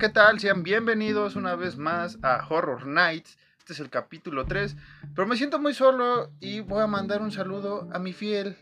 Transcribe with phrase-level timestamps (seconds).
[0.00, 0.40] ¿Qué tal?
[0.40, 3.36] Sean bienvenidos una vez más a Horror Nights.
[3.58, 4.74] Este es el capítulo 3.
[5.14, 8.56] Pero me siento muy solo y voy a mandar un saludo a mi fiel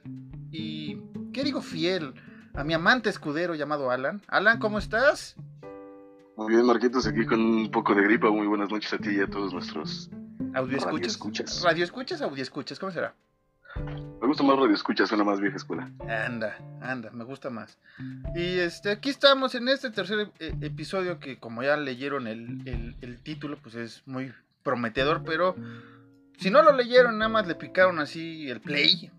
[0.50, 1.00] y...
[1.32, 2.12] ¿Qué digo fiel?
[2.54, 4.20] A mi amante escudero llamado Alan.
[4.26, 5.36] Alan, ¿cómo estás?
[6.36, 8.32] Muy bien, Marquitos, aquí con un poco de gripa.
[8.32, 10.10] Muy buenas noches a ti y a todos nuestros
[10.54, 11.62] ¿Audio escuchas?
[11.62, 12.20] ¿Radio escuchas?
[12.20, 12.80] ¿Audio escuchas?
[12.80, 13.14] ¿Cómo será?
[14.20, 15.90] Me gusta más radio escuchas, suena más vieja escuela.
[16.08, 17.78] Anda, anda, me gusta más.
[18.34, 23.18] Y este, aquí estamos en este tercer eh, episodio que como ya leyeron el- el
[23.22, 25.54] título, pues es muy prometedor, pero
[26.38, 29.10] si no lo leyeron, nada más le picaron así el play.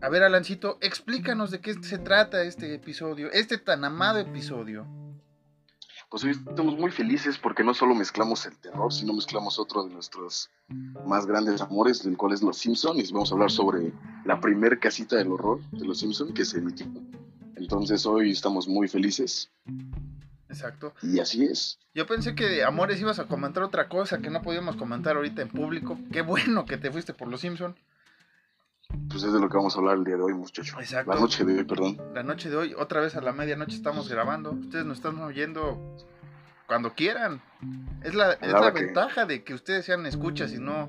[0.00, 4.86] A ver, Alancito, explícanos de qué se trata este episodio, este tan amado episodio.
[6.16, 9.92] Pues hoy estamos muy felices porque no solo mezclamos el terror, sino mezclamos otro de
[9.92, 10.48] nuestros
[11.04, 13.92] más grandes amores, del cual es Los Simpson, y vamos a hablar sobre
[14.24, 16.86] la primer casita del horror de Los Simpson que se emitió.
[17.56, 19.50] Entonces hoy estamos muy felices
[20.48, 20.94] Exacto.
[21.02, 21.78] y así es.
[21.94, 25.48] Yo pensé que, Amores, ibas a comentar otra cosa que no podíamos comentar ahorita en
[25.48, 25.98] público.
[26.10, 27.76] Qué bueno que te fuiste por Los Simpson.
[29.10, 30.74] Pues es de lo que vamos a hablar el día de hoy, muchachos.
[30.78, 31.12] Exacto.
[31.12, 32.00] La noche de hoy, perdón.
[32.14, 34.52] la noche de hoy, otra vez a la medianoche estamos grabando.
[34.52, 35.96] Ustedes nos están oyendo
[36.66, 37.40] cuando quieran.
[38.02, 40.88] Es la, es la que- ventaja de que ustedes sean escuchas y no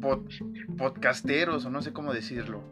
[0.00, 2.62] pod- podcasteros o no sé cómo decirlo.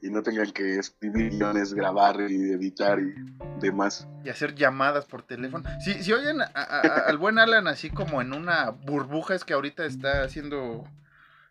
[0.00, 3.14] Y no tengan que escribir guiones, grabar y editar y
[3.60, 4.06] demás.
[4.24, 5.68] Y hacer llamadas por teléfono.
[5.80, 9.44] Si, si oyen a- a- a- al buen Alan así como en una burbuja, es
[9.44, 10.84] que ahorita está siendo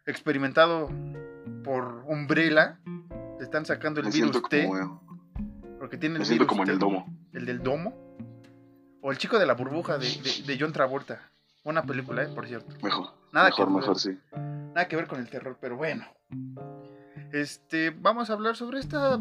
[0.08, 0.90] experimentado
[1.64, 2.80] por Umbrella.
[3.38, 4.66] Le están sacando el Me virus T.
[4.66, 5.02] como,
[5.80, 6.74] Porque tiene el me siento virus como en T.
[6.74, 7.18] el domo.
[7.34, 8.18] ¿El del domo?
[9.02, 11.22] ¿O el chico de la burbuja de, de- de John Travolta?
[11.64, 12.28] Buena película, ¿eh?
[12.34, 12.76] Por cierto.
[12.82, 13.14] Mejor.
[13.32, 13.82] Nada mejor, que ver.
[13.82, 14.18] mejor, sí.
[14.74, 16.06] Nada que ver con el terror, pero bueno.
[17.34, 19.20] Este, vamos a hablar sobre esta,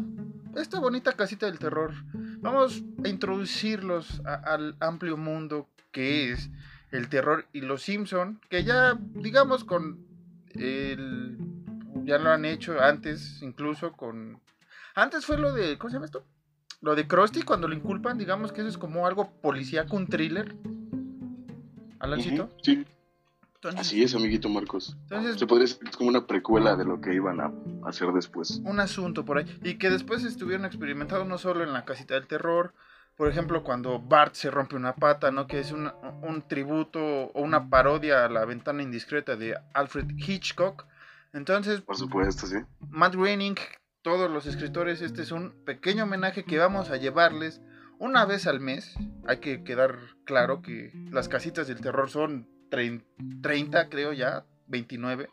[0.55, 1.91] esta bonita casita del terror.
[2.39, 6.49] Vamos a introducirlos a- al amplio mundo que es
[6.91, 10.06] el terror y los Simpson, que ya, digamos, con
[10.59, 11.37] el...
[12.03, 14.39] Ya lo han hecho antes, incluso con...
[14.95, 15.77] Antes fue lo de...
[15.77, 16.23] ¿Cómo se llama esto?
[16.81, 20.55] Lo de Krusty, cuando lo inculpan, digamos que eso es como algo policíaco, un thriller.
[21.99, 22.43] Alancito.
[22.45, 22.85] Ujú, Sí,
[23.55, 24.95] Entonces, así es, amiguito Marcos.
[25.03, 27.51] entonces Se podría decir que es como una precuela de lo que iban a
[27.85, 28.61] hacer después.
[28.63, 29.59] un asunto por ahí.
[29.63, 32.73] Y que después estuvieron experimentados no solo en la casita del terror,
[33.17, 35.47] por ejemplo, cuando Bart se rompe una pata, ¿no?
[35.47, 40.85] Que es un tributo o una parodia a la ventana indiscreta de Alfred Hitchcock.
[41.33, 42.57] Entonces, Por supuesto, sí.
[42.89, 43.55] Matt Groening,
[44.03, 47.61] todos los escritores, este es un pequeño homenaje que vamos a llevarles
[47.99, 48.95] una vez al mes.
[49.27, 53.03] Hay que quedar claro que las casitas del terror son trein-
[53.41, 55.29] 30, creo ya, 29.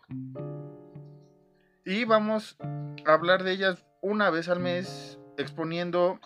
[1.84, 2.56] Y vamos
[3.04, 6.18] a hablar de ellas una vez al mes, exponiendo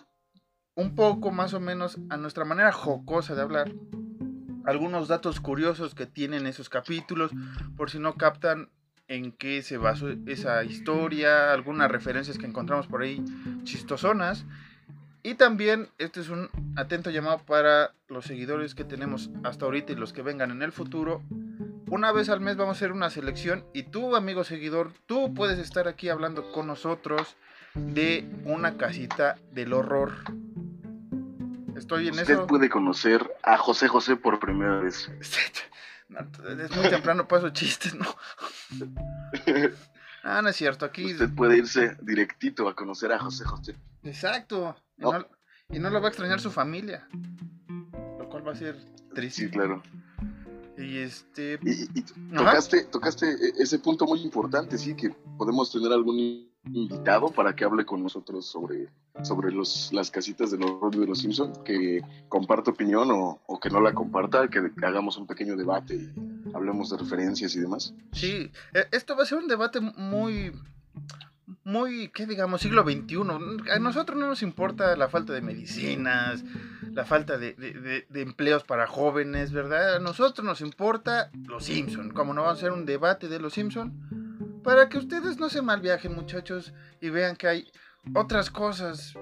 [0.79, 3.73] un poco más o menos a nuestra manera jocosa de hablar.
[4.63, 7.31] Algunos datos curiosos que tienen esos capítulos,
[7.75, 8.69] por si no captan
[9.09, 13.21] en qué se basó esa historia, algunas referencias que encontramos por ahí
[13.63, 14.45] chistosonas.
[15.21, 19.95] Y también este es un atento llamado para los seguidores que tenemos hasta ahorita y
[19.95, 21.21] los que vengan en el futuro.
[21.87, 25.59] Una vez al mes vamos a hacer una selección y tú, amigo seguidor, tú puedes
[25.59, 27.35] estar aquí hablando con nosotros
[27.75, 30.13] de una casita del horror.
[31.79, 32.47] Estoy en Usted eso.
[32.47, 35.09] puede conocer a José José por primera vez.
[36.09, 36.21] No,
[36.63, 38.05] es muy temprano para esos chistes, ¿no?
[40.23, 41.05] Ah, no es cierto, aquí...
[41.13, 43.75] Usted puede irse directito a conocer a José José.
[44.03, 44.75] Exacto.
[44.97, 45.13] Y No.
[45.19, 45.27] no,
[45.69, 47.07] y no lo va a extrañar su familia.
[48.17, 48.75] Lo cual va a ser
[49.15, 49.43] triste.
[49.45, 49.81] Sí, claro.
[50.77, 51.57] Y este...
[51.63, 52.01] Y, y
[52.35, 57.63] tocaste, tocaste e- ese punto muy importante, sí, que podemos tener algún invitado para que
[57.63, 58.89] hable con nosotros sobre,
[59.23, 63.69] sobre los, las casitas de los de los Simpsons, que comparte opinión o, o, que
[63.69, 66.13] no la comparta, que hagamos un pequeño debate y
[66.53, 67.93] hablemos de referencias y demás.
[68.11, 70.51] Sí, e, esto va a ser un debate muy
[71.63, 72.61] muy, ¿qué digamos?
[72.61, 73.17] Siglo XXI.
[73.71, 76.43] A nosotros no nos importa la falta de medicinas,
[76.91, 79.95] la falta de, de, de, empleos para jóvenes, ¿verdad?
[79.95, 82.11] A nosotros nos importa los Simpson.
[82.11, 84.18] Como no va a ser un debate de los Simpson,
[84.63, 87.71] para que ustedes no se malviajen, muchachos, y vean que hay
[88.13, 89.13] otras cosas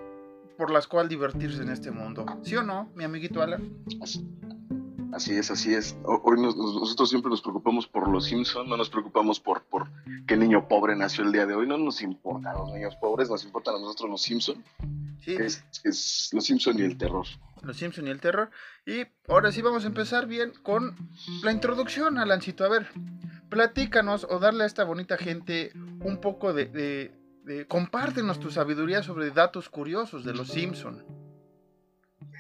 [0.58, 2.26] por las cuales divertirse en este mundo.
[2.44, 3.78] ¿Sí o no, mi amiguito Alan?
[5.14, 5.98] Así es, así es.
[6.04, 9.88] Hoy nosotros siempre nos preocupamos por los Simpson, no nos preocupamos por, por
[10.28, 13.44] qué niño pobre nació el día de hoy, no nos importan los niños pobres, nos
[13.46, 14.64] importan a nosotros los Simpson.
[15.24, 15.36] Sí.
[15.36, 17.26] Es, es los Simpson y el terror.
[17.62, 18.50] Los Simpson y el terror.
[18.86, 20.96] Y ahora sí vamos a empezar bien con
[21.44, 22.64] la introducción, Alancito.
[22.64, 22.88] A ver,
[23.50, 29.04] platícanos o darle a esta bonita gente un poco de, de, de compártenos tu sabiduría
[29.04, 31.04] sobre datos curiosos de los Simpson.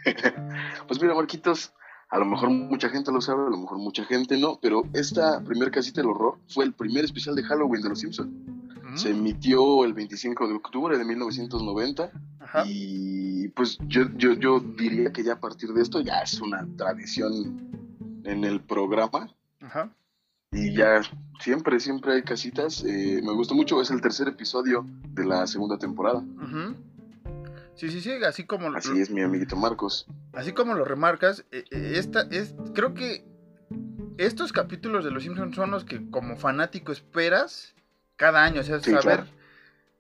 [0.88, 1.74] pues mira, Marquitos,
[2.10, 5.44] a lo mejor mucha gente lo sabe, a lo mejor mucha gente no, pero esta
[5.44, 8.32] primer casita del horror fue el primer especial de Halloween de Los Simpsons.
[8.96, 12.10] Se emitió el 25 de octubre de 1990
[12.66, 16.66] y pues yo, yo, yo diría que ya a partir de esto ya es una
[16.78, 19.30] tradición en el programa.
[19.62, 19.92] Ajá.
[20.52, 21.02] Y ya
[21.40, 22.84] siempre, siempre hay casitas.
[22.84, 26.24] Eh, me gustó mucho, es el tercer episodio de la segunda temporada.
[27.76, 28.70] Sí, sí, sí, así como...
[28.76, 30.08] Así es mi amiguito Marcos.
[30.34, 33.26] Así como lo remarcas, eh, eh, esta es, creo que
[34.18, 37.76] estos capítulos de Los Simpsons son los que como fanático esperas
[38.16, 39.37] cada año, o sea, saber...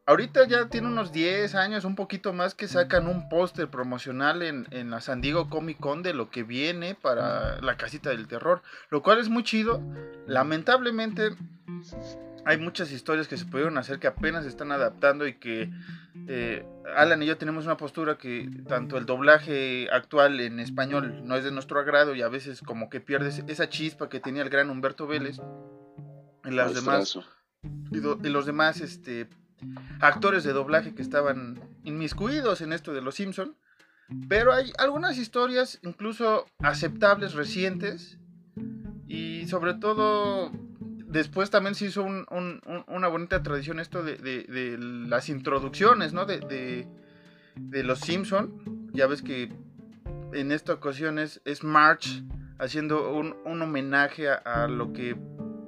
[0.08, 4.66] Ahorita ya tiene unos 10 años, un poquito más, que sacan un póster promocional en,
[4.72, 8.62] en, la San Diego Comic Con de lo que viene para la casita del terror,
[8.90, 9.82] lo cual es muy chido.
[10.26, 11.36] Lamentablemente,
[12.46, 15.70] hay muchas historias que se pudieron hacer que apenas se están adaptando y que
[16.30, 16.66] eh,
[16.96, 21.44] Alan y yo tenemos una postura que tanto el doblaje actual en español no es
[21.44, 24.70] de nuestro agrado y a veces como que pierdes esa chispa que tenía el gran
[24.70, 25.42] Humberto Vélez.
[26.46, 27.20] Y las demás
[27.92, 29.28] y, y, los demás este
[30.00, 33.56] actores de doblaje que estaban inmiscuidos en esto de los Simpson
[34.30, 38.18] pero hay algunas historias incluso aceptables recientes
[39.08, 40.52] y sobre todo
[41.08, 46.26] después también se hizo una bonita tradición esto de, las introducciones, ¿no?
[46.26, 46.88] De,
[47.56, 48.90] los Simpson.
[48.94, 49.52] Ya ves que
[50.34, 52.24] en esta ocasión es, March
[52.60, 55.18] haciendo un, homenaje a, lo que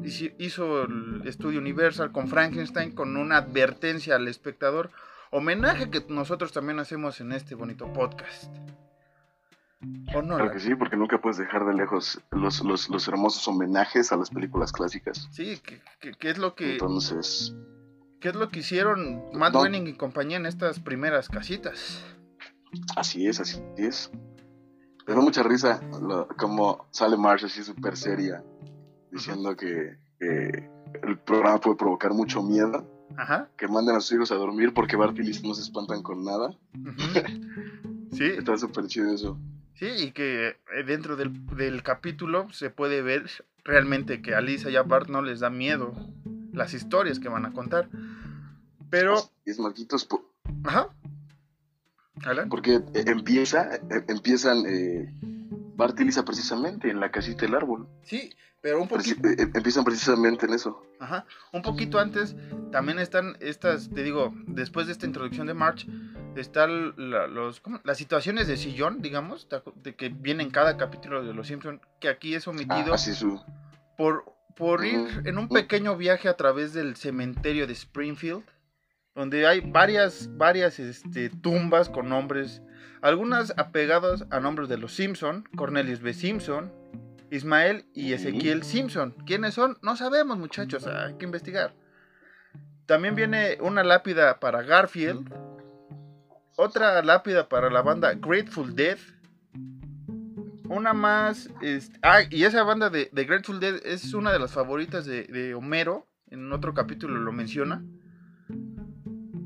[0.04, 4.92] hizo el estudio Universal con Frankenstein, con una advertencia al espectador.
[5.31, 8.51] Homenaje que nosotros también hacemos en este bonito podcast.
[10.12, 14.18] Claro que sí, porque nunca puedes dejar de lejos los, los, los hermosos homenajes a
[14.18, 15.30] las películas clásicas.
[15.31, 16.74] Sí, que, es lo que...
[16.74, 17.56] Entonces...
[18.19, 19.66] ¿Qué es lo que hicieron Matt no.
[19.66, 22.04] y compañía en estas primeras casitas?
[22.98, 24.12] Así es, así es.
[25.07, 25.81] Me da mucha risa
[26.38, 28.44] como sale Marsh así súper seria,
[29.11, 32.85] diciendo que, el programa puede provocar mucho miedo.
[33.17, 33.50] Ajá.
[33.57, 36.23] Que manden a sus hijos a dormir porque Bart y Lisa no se espantan con
[36.23, 36.57] nada.
[38.11, 38.25] sí.
[38.25, 39.38] Está súper chido eso.
[39.75, 43.29] Sí, y que eh, dentro del, capítulo se puede ver
[43.63, 45.94] realmente que a Lisa y a Bart no les da miedo
[46.51, 47.88] las historias que van a contar.
[48.89, 49.15] Pero.
[49.45, 50.07] Es Marquitos.
[50.65, 50.89] Ajá.
[52.50, 54.63] Porque eh, empieza, eh, empiezan
[55.77, 57.88] Bart y Lisa precisamente en la casita del árbol.
[58.03, 59.28] Sí, pero un poquito.
[59.56, 60.82] empiezan precisamente en eso.
[61.00, 61.25] Ajá.
[61.54, 62.36] Un poquito antes
[62.72, 65.88] también están estas, te digo, después de esta introducción de March,
[66.36, 71.48] están los, las situaciones de sillón, digamos, de que viene en cada capítulo de Los
[71.48, 73.46] Simpson, que aquí es omitido ah,
[73.98, 74.25] por,
[74.56, 78.44] por ir en un pequeño viaje a través del cementerio de Springfield,
[79.16, 82.62] donde hay varias, varias este, tumbas con nombres,
[83.01, 86.13] algunas apegadas a nombres de los Simpson, Cornelius B.
[86.13, 86.72] Simpson,
[87.31, 89.15] Ismael y Ezequiel Simpson.
[89.25, 89.77] ¿Quiénes son?
[89.81, 91.74] No sabemos, muchachos, hay que investigar.
[92.86, 95.31] También viene una lápida para Garfield,
[96.55, 98.98] otra lápida para la banda Grateful Dead.
[100.65, 101.50] Una más.
[102.01, 106.07] ah, y esa banda de, Grateful Dead es una de las favoritas de, Homero.
[106.27, 107.83] En otro capítulo lo menciona.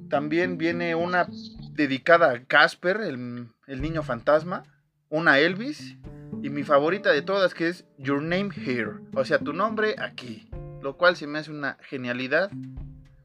[0.09, 1.27] También viene una
[1.71, 4.63] dedicada a Casper, el, el niño fantasma.
[5.13, 5.96] Una Elvis.
[6.41, 8.93] Y mi favorita de todas que es Your Name Here.
[9.13, 10.50] O sea, tu nombre aquí.
[10.82, 12.50] Lo cual se me hace una genialidad.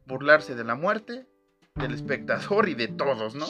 [0.06, 1.26] Burlarse de la muerte
[1.76, 3.46] del espectador y de todos, ¿no?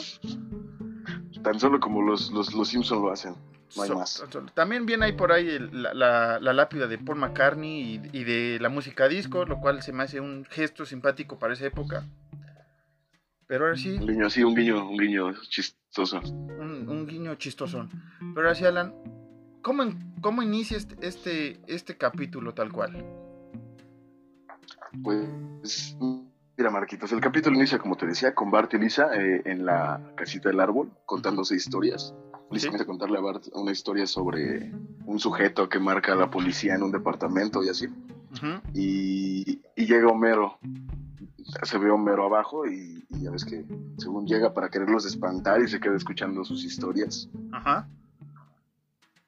[1.43, 3.35] Tan solo como los, los, los Simpsons lo hacen.
[3.75, 4.23] No hay más.
[4.53, 9.43] También viene ahí por ahí la, lápida de Paul McCartney y, de la música disco,
[9.43, 12.05] lo cual se me hace un gesto simpático para esa época.
[13.49, 16.21] Pero ahora sí, Un guiño así, un guiño, un guiño chistoso.
[16.21, 17.89] un, un guiño chistosón.
[18.35, 18.93] Pero ahora sí, Alan,
[19.63, 19.83] ¿cómo,
[20.21, 23.03] cómo inicia este, este, este capítulo tal cual?
[25.03, 25.97] Pues,
[26.57, 29.99] mira, Marquitos, el capítulo inicia, como te decía, con Bart y Lisa eh, en la
[30.15, 32.13] casita del árbol, contándose historias.
[32.51, 32.67] Lisa Sí.
[32.67, 34.71] comienza a contarle a Bart una historia sobre
[35.05, 37.87] un sujeto que marca a la policía en un departamento y así.
[38.75, 40.59] Y, y llega Homero.
[41.63, 43.65] Se ve Homero abajo y, y ya ves que
[43.97, 47.29] según llega para quererlos espantar y se queda escuchando sus historias.
[47.51, 47.87] Ajá.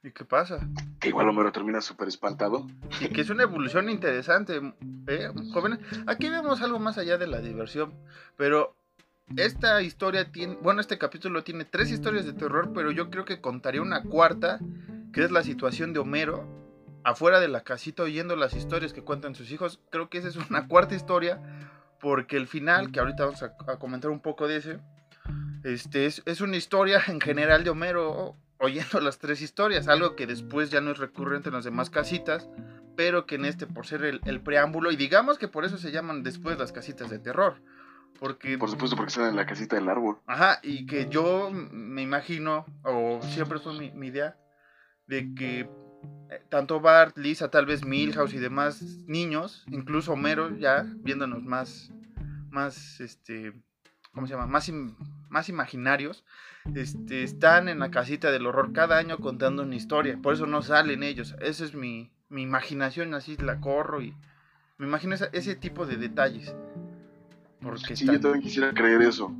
[0.04, 0.68] ¿Y qué pasa?
[1.00, 2.66] Que igual Homero termina súper espantado.
[3.00, 4.74] Y que es una evolución interesante,
[5.08, 5.32] ¿eh?
[5.54, 7.94] Jóvenes, aquí vemos algo más allá de la diversión,
[8.36, 8.76] pero
[9.38, 13.42] esta historia tiene, bueno, este capítulo tiene tres historias de terror, pero yo creo que
[13.42, 14.60] contaría una cuarta,
[15.14, 16.48] que es la situación de Homero
[17.04, 19.80] afuera de la casita oyendo las historias que cuentan sus hijos.
[19.92, 21.40] Creo que esa es una cuarta historia,
[22.02, 24.80] porque el final, que ahorita vamos a, a comentar un poco de ese,
[25.64, 30.28] este, es, es una historia en general de Homero oyendo las tres historias, algo que
[30.28, 32.50] después ya no es recurrente en las demás casitas,
[32.96, 35.92] pero que en este, por ser el, el preámbulo, y digamos que por eso se
[35.92, 37.62] llaman después las casitas de terror,
[38.20, 38.58] porque...
[38.58, 40.20] Por supuesto, porque están en la casita del árbol.
[40.28, 44.38] Ajá, y que yo me imagino, o siempre fue mi, mi idea,
[45.08, 45.68] de que
[46.50, 51.92] tanto Bart, Lisa, tal vez Milhouse y demás niños, incluso Homero, ya viéndonos más,
[52.50, 53.54] más, este,
[54.14, 54.48] ¿cómo se llama?
[54.48, 54.96] Más, im-
[55.30, 56.24] más imaginarios,
[56.76, 60.62] este, están en la casita del horror cada año contando una historia, por eso no
[60.62, 64.14] salen ellos, esa es mi, mi imaginación, así la corro y
[64.78, 66.56] me imagino esa- ese tipo de detalles.
[67.62, 69.36] Porque Sí, yo también quisiera creer eso.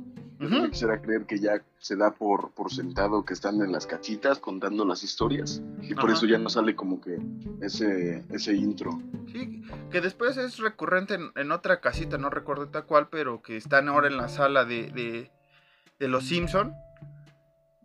[0.48, 4.38] Yo quisiera creer que ya se da por, por sentado que están en las casitas
[4.38, 5.62] contando las historias.
[5.80, 6.14] Y por Ajá.
[6.14, 7.18] eso ya no sale como que
[7.60, 9.00] ese, ese intro.
[9.30, 13.56] Sí, que después es recurrente en, en otra casita, no recuerdo tal cual, pero que
[13.56, 15.30] están ahora en la sala de, de,
[15.98, 16.74] de los Simpson,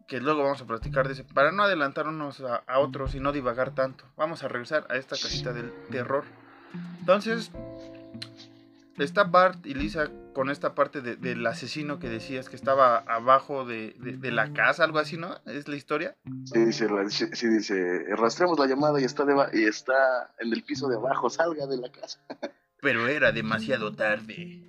[0.07, 4.05] que luego vamos a platicar para no adelantarnos a, a otros y no divagar tanto.
[4.15, 6.23] Vamos a regresar a esta casita del terror.
[6.99, 7.51] Entonces,
[9.03, 13.65] está Bart y Lisa con esta parte de- del asesino que decías que estaba abajo
[13.65, 15.37] de, de- de la casa, algo así, ¿no?
[15.45, 16.15] ¿Es la historia?
[16.45, 16.87] Sí, dice,
[17.33, 19.23] sí, dice, rastreamos la llamada y está,
[19.53, 22.19] y está en el piso de abajo, salga de la casa.
[22.81, 24.63] Pero era demasiado tarde.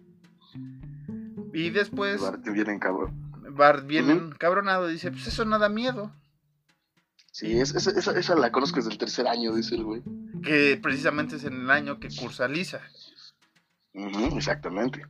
[1.53, 2.21] Y después...
[2.21, 3.31] Bart viene en cabrón.
[3.51, 4.11] Bart Ujú.
[4.11, 6.13] encabronado dice, pues eso no da miedo.
[7.33, 10.03] Sí, es- esa, esa la conozco desde el tercer año, dice el güey.
[10.43, 12.81] Que precisamente es en el año que cursa Lisa.
[14.37, 15.03] Exactamente.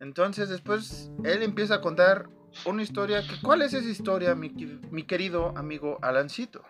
[0.00, 2.28] Entonces después él empieza a contar
[2.64, 3.22] una historia.
[3.22, 4.50] Que, ¿Cuál es esa historia, mi,
[4.90, 6.62] mi querido amigo Alancito?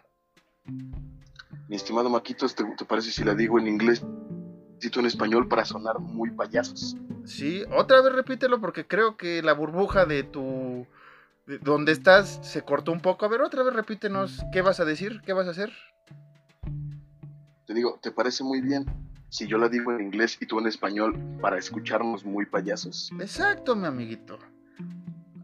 [1.68, 4.02] Mi estimado Maquitos, ¿te, te parece si la digo en inglés
[4.92, 6.96] tú en español para sonar muy payasos?
[7.24, 10.86] Sí, otra vez repítelo porque creo que la burbuja de tu...
[11.46, 13.26] de donde estás se cortó un poco.
[13.26, 15.72] A ver, otra vez repítenos qué vas a decir, qué vas a hacer.
[17.66, 18.86] Te digo, ¿te parece muy bien
[19.30, 23.10] si yo la digo en inglés y tú en español para escucharnos muy payasos?
[23.20, 24.38] Exacto, mi amiguito.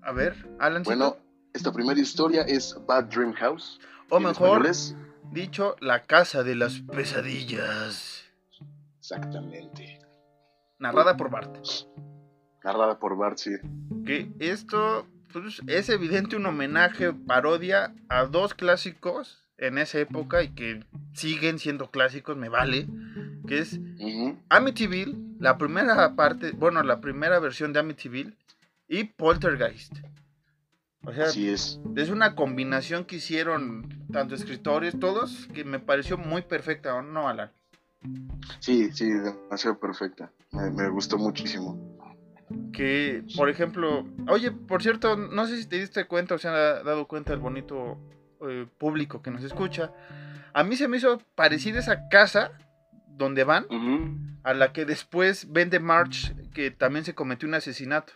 [0.03, 0.97] A ver, Alancito.
[0.97, 1.17] Bueno,
[1.53, 3.81] esta primera historia es Bad Dream House.
[4.11, 4.95] o mejor es-
[5.33, 8.25] dicho, la casa de las pesadillas.
[8.99, 10.01] Exactamente.
[10.79, 11.57] narrada por Bart.
[12.63, 13.51] Narrada por Bart, sí.
[14.07, 20.49] Que esto pues, es evidente un homenaje, parodia a dos clásicos en esa época y
[20.51, 22.87] que siguen siendo clásicos, me vale.
[23.47, 23.79] Que es.
[24.49, 28.35] Amityville, la primera parte, bueno, la primera versión de Amityville
[28.89, 29.93] y Poltergeist.
[31.07, 31.79] O sea, Así es.
[31.97, 37.29] es una combinación que hicieron tanto escritores, todos, que me pareció muy perfecta, ¿o no,
[37.29, 37.51] Alan?
[38.61, 40.31] Sí, sí, demasiado perfecta.
[40.53, 41.79] Me, me gustó muchísimo.
[42.73, 46.83] que, por ejemplo, oye, por cierto, no sé si te diste cuenta o se ha
[46.83, 47.99] dado cuenta el bonito
[48.49, 49.93] eh, público que nos escucha.
[50.55, 52.53] A mí se me hizo parecida esa casa
[53.17, 53.67] donde van
[54.45, 58.13] a la que después vende March, que también se cometió un asesinato.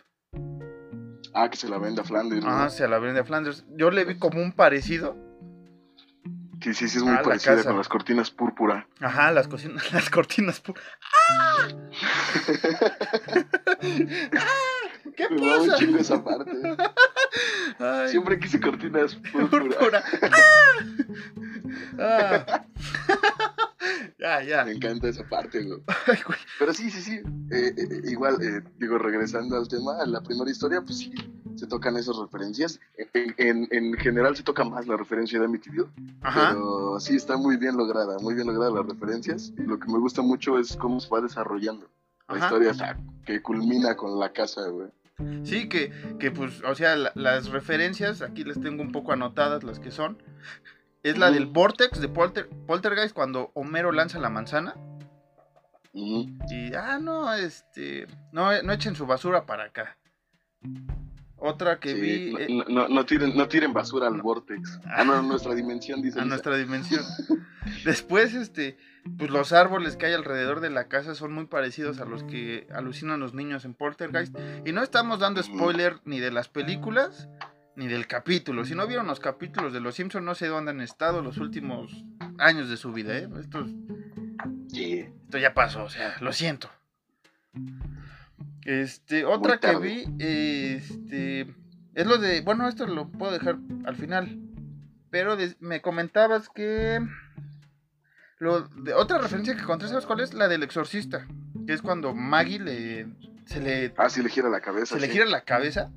[1.33, 2.43] Ah, que se la venda a Flanders.
[2.43, 2.49] ¿no?
[2.51, 3.65] Ajá, se la vende a Flanders.
[3.75, 5.15] Yo le vi como un parecido.
[6.61, 8.85] Sí, sí, sí, es muy Ah, parecida con las cortinas púrpura.
[8.99, 9.47] Ajá, las,
[9.93, 10.61] las cortinas.
[10.61, 10.75] pu-
[11.31, 11.67] ¡Ah!
[14.37, 15.11] ¡Ah!
[15.15, 15.77] ¿Qué Me un pasa?
[15.77, 16.51] chingo esa parte.
[17.79, 19.49] Ay, Siempre quise cortinas púrpura.
[19.77, 20.03] púrpura.
[21.99, 22.45] ¡Ah!
[22.49, 22.65] Ah.
[24.19, 24.65] Ya, ya.
[24.65, 25.79] Me encanta esa parte, güey.
[26.07, 26.39] Ay, güey.
[26.59, 27.15] Pero sí, sí, sí.
[27.51, 31.13] eh, eh, igual, eh, digo, regresando al tema, a la primera historia, pues sí,
[31.55, 32.79] se tocan esas referencias.
[33.13, 35.87] En, en- en general se toca más la referencia de Amityville,
[36.21, 36.49] Ajá.
[36.53, 39.53] pero sí está muy bien lograda, muy bien lograda las referencias.
[39.57, 41.89] Y lo que me gusta mucho es cómo se va desarrollando
[42.27, 42.45] la Ajá.
[42.45, 44.89] historia hasta que culmina con la casa, güey.
[45.43, 49.63] Sí, que, que pues, o sea, la- las referencias, aquí les tengo un poco anotadas
[49.65, 50.17] las que son.
[51.03, 54.75] Es la del Vortex de Polter, Poltergeist cuando Homero lanza la manzana.
[55.93, 59.97] Y, ah, no, este, no, no echen su basura para acá.
[61.37, 64.79] Otra que Sí, vi no, eh, no- no- tiren, no tiren basura al vortex.
[64.85, 66.19] Ah, no, nuestra dimensión, dice.
[66.19, 66.29] a Lisa.
[66.29, 67.01] nuestra dimensión.
[67.85, 68.77] Después, este,
[69.17, 72.67] pues los árboles que hay alrededor de la casa son muy parecidos a los que
[72.73, 74.35] alucinan los niños en Poltergeist.
[74.65, 77.29] Y no estamos dando spoiler ni de las películas
[77.75, 78.65] ni del capítulo.
[78.65, 81.91] Si no vieron los capítulos de Los Simpsons, no sé dónde han estado los últimos
[82.37, 83.29] años de su vida, ¿eh?
[83.39, 83.65] Esto,
[84.69, 85.05] Sí.
[85.25, 86.69] esto ya pasó, o sea, lo siento.
[88.65, 91.41] Este, otra que vi, este,
[91.95, 94.37] es lo de, bueno, esto lo puedo dejar al final,
[95.09, 96.99] pero de- me comentabas que
[98.37, 100.33] lo de, otra referencia que encontré, ¿sabes cuál es?
[100.33, 101.27] La del exorcista,
[101.65, 103.07] que es cuando Maggie le,
[103.45, 104.95] se le, Ah, sí, le gira la cabeza.
[104.95, 105.91] se le gira la cabeza.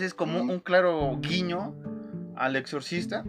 [0.00, 1.74] Es como un claro guiño
[2.36, 3.24] al exorcista.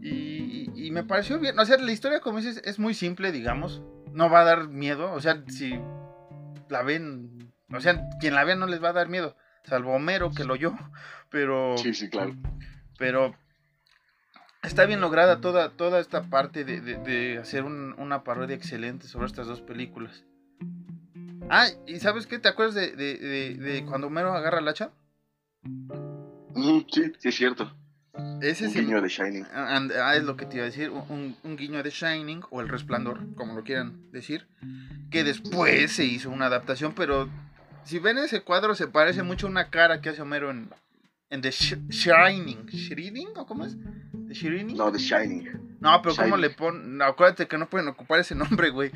[0.00, 1.58] Y, y me pareció bien.
[1.58, 3.82] O sea, la historia, como dices, es muy simple, digamos.
[4.12, 5.12] No va a dar miedo.
[5.12, 5.78] O sea, si
[6.68, 7.52] la ven.
[7.72, 9.36] O sea, quien la vea no les va a dar miedo.
[9.64, 10.74] Salvo Homero, que lo oyó.
[11.30, 11.76] Pero.
[11.78, 12.34] Sí, sí, claro.
[12.98, 13.34] Pero.
[14.62, 19.06] Está bien lograda toda, toda esta parte de, de- de hacer un- una parodia excelente
[19.08, 20.24] sobre estas dos películas.
[21.50, 22.38] Ah, ¿y sabes qué?
[22.38, 24.90] ¿Te acuerdas de, de- de- de cuando Homero agarra el hacha?
[25.64, 27.74] Ujú, Sí, sí, es cierto.
[28.40, 29.44] Ese Un guiño de Shining.
[29.52, 32.42] Ah, and- ah, es lo que te iba a decir, un, un guiño de Shining
[32.50, 34.46] o El Resplandor, como lo quieran decir,
[35.10, 37.28] que después se hizo una adaptación, pero
[37.84, 40.70] si ven ese cuadro se parece mucho a una cara que hace Homero en,
[41.30, 42.66] en The Sh- Shining.
[42.68, 43.76] ¿Shining o cómo es?
[44.28, 44.76] ¿The Shining?
[44.76, 45.76] No, de Shining.
[45.80, 46.40] No, pero ¿cómo Shining.
[46.40, 46.98] le ponen?
[46.98, 48.92] No, acuérdate que no pueden ocupar ese nombre, güey.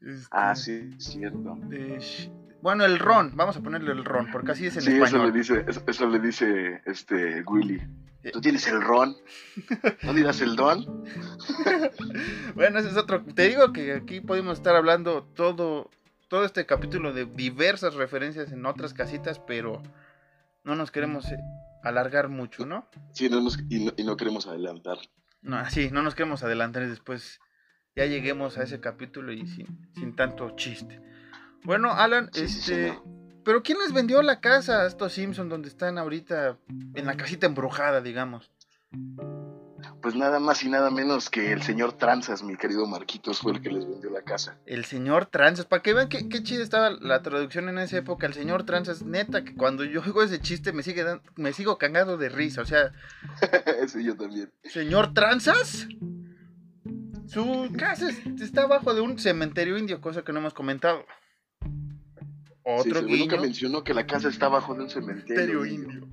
[0.00, 1.58] Este, Ah, sí, es cierto.
[1.68, 1.98] The
[2.62, 5.04] Bueno, el Ron, vamos a ponerle el Ron, porque así es en Sí, eso le
[5.04, 5.32] español.
[5.32, 7.82] dice, eso, eso le dice este Willy.
[8.32, 9.16] Tú tienes el ron.
[10.04, 11.04] ¿No dirás el don?
[12.54, 13.22] Bueno, ese es otro.
[13.24, 15.90] Te digo que aquí podemos estar hablando todo,
[16.28, 19.82] todo este capítulo de diversas referencias en otras casitas, pero
[20.64, 21.38] no nos queremos eh,
[21.82, 22.86] alargar mucho, ¿no?
[23.12, 24.98] Sí, no nos- y, no, y no queremos adelantar.
[25.40, 27.40] No, sí, no nos queremos adelantar y después
[27.96, 31.00] ya lleguemos a ese capítulo y sin, sin tanto chiste.
[31.64, 32.98] Bueno, Alan, Sí, sí, este.
[33.44, 36.58] Pero ¿quién les vendió la casa a estos Simpsons donde están ahorita
[36.94, 38.52] en la casita embrujada, digamos?
[40.00, 43.60] Pues nada más y nada menos que el señor Tranzas, mi querido Marquitos, fue el
[43.60, 44.58] que les vendió la casa.
[44.66, 48.26] El señor Tranzas, para que vean qué, qué chida estaba la traducción en esa época,
[48.26, 51.78] el señor Tranzas, neta, que cuando yo oigo ese chiste me sigue dan- me sigo
[51.78, 52.92] cagando de risa, o sea,
[53.88, 54.52] sí, yo también.
[54.64, 55.88] señor Tranzas,
[57.26, 61.04] su casa es- está abajo de un cementerio indio, cosa que no hemos comentado.
[62.64, 65.64] Sí, Otro según nunca mencionó que la casa está bajo de un cementerio.
[65.66, 66.06] indio.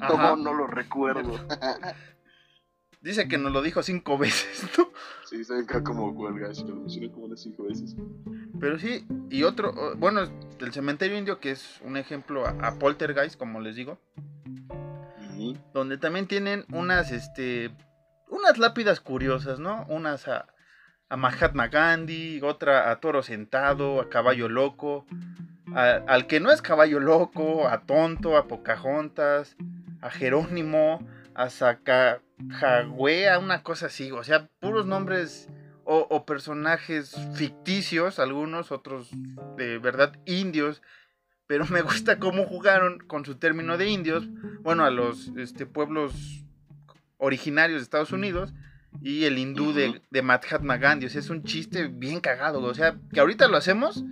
[0.00, 0.34] Ajá.
[0.36, 1.38] no lo recuerdo.
[3.02, 4.88] Dice que nos lo dijo cinco veces, ¿no?
[5.24, 7.96] sí, saben acá como cuelga, si lo mencioné como unas cinco veces.
[8.60, 10.20] Pero sí, y otro, bueno,
[10.60, 13.98] el cementerio indio, que es un ejemplo a, a Poltergeist, como les digo.
[15.74, 17.72] Donde también tienen unas, este,
[18.28, 19.84] unas lápidas curiosas, ¿no?
[19.88, 20.46] Unas a,
[21.12, 25.04] a Mahatma Gandhi, otra a Toro Sentado, a Caballo Loco,
[25.74, 29.54] al que no es Caballo Loco, a Tonto, a Pocahontas,
[30.00, 35.50] a Jerónimo, a Sacajagüea, una cosa así, o sea, puros nombres
[35.84, 39.10] o, o personajes ficticios, algunos, otros
[39.58, 40.80] de verdad indios,
[41.46, 44.30] pero me gusta cómo jugaron con su término de indios,
[44.62, 46.42] bueno, a los este, pueblos
[47.18, 48.54] originarios de Estados Unidos
[49.00, 51.06] y el hindú de, de Mahatma Gandhi.
[51.06, 52.60] O sea, es un chiste bien cagado.
[52.62, 54.04] O sea, que ahorita lo hacemos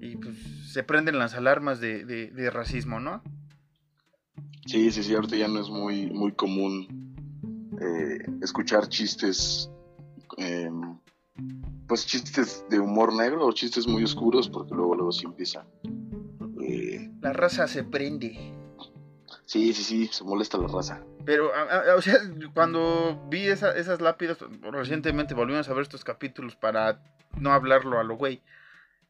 [0.00, 0.36] y pues
[0.72, 3.22] se prenden las alarmas de, de- de racismo, ¿no?
[4.66, 7.14] Sí, sí, sí, ahorita ya no es muy, muy común
[7.80, 9.70] eh, escuchar chistes,
[10.38, 10.68] eh,
[11.86, 15.64] pues chistes de humor negro o chistes muy oscuros, porque luego, luego sí empieza.
[16.62, 18.36] eh, La raza se prende.
[19.46, 21.02] Sí, sí, sí, se molesta la raza.
[21.24, 22.16] Pero, a- a- o sea,
[22.54, 24.38] cuando vi esa- esas lápidas,
[24.70, 27.00] recientemente volvimos a ver estos capítulos para
[27.38, 28.42] no hablarlo a lo güey.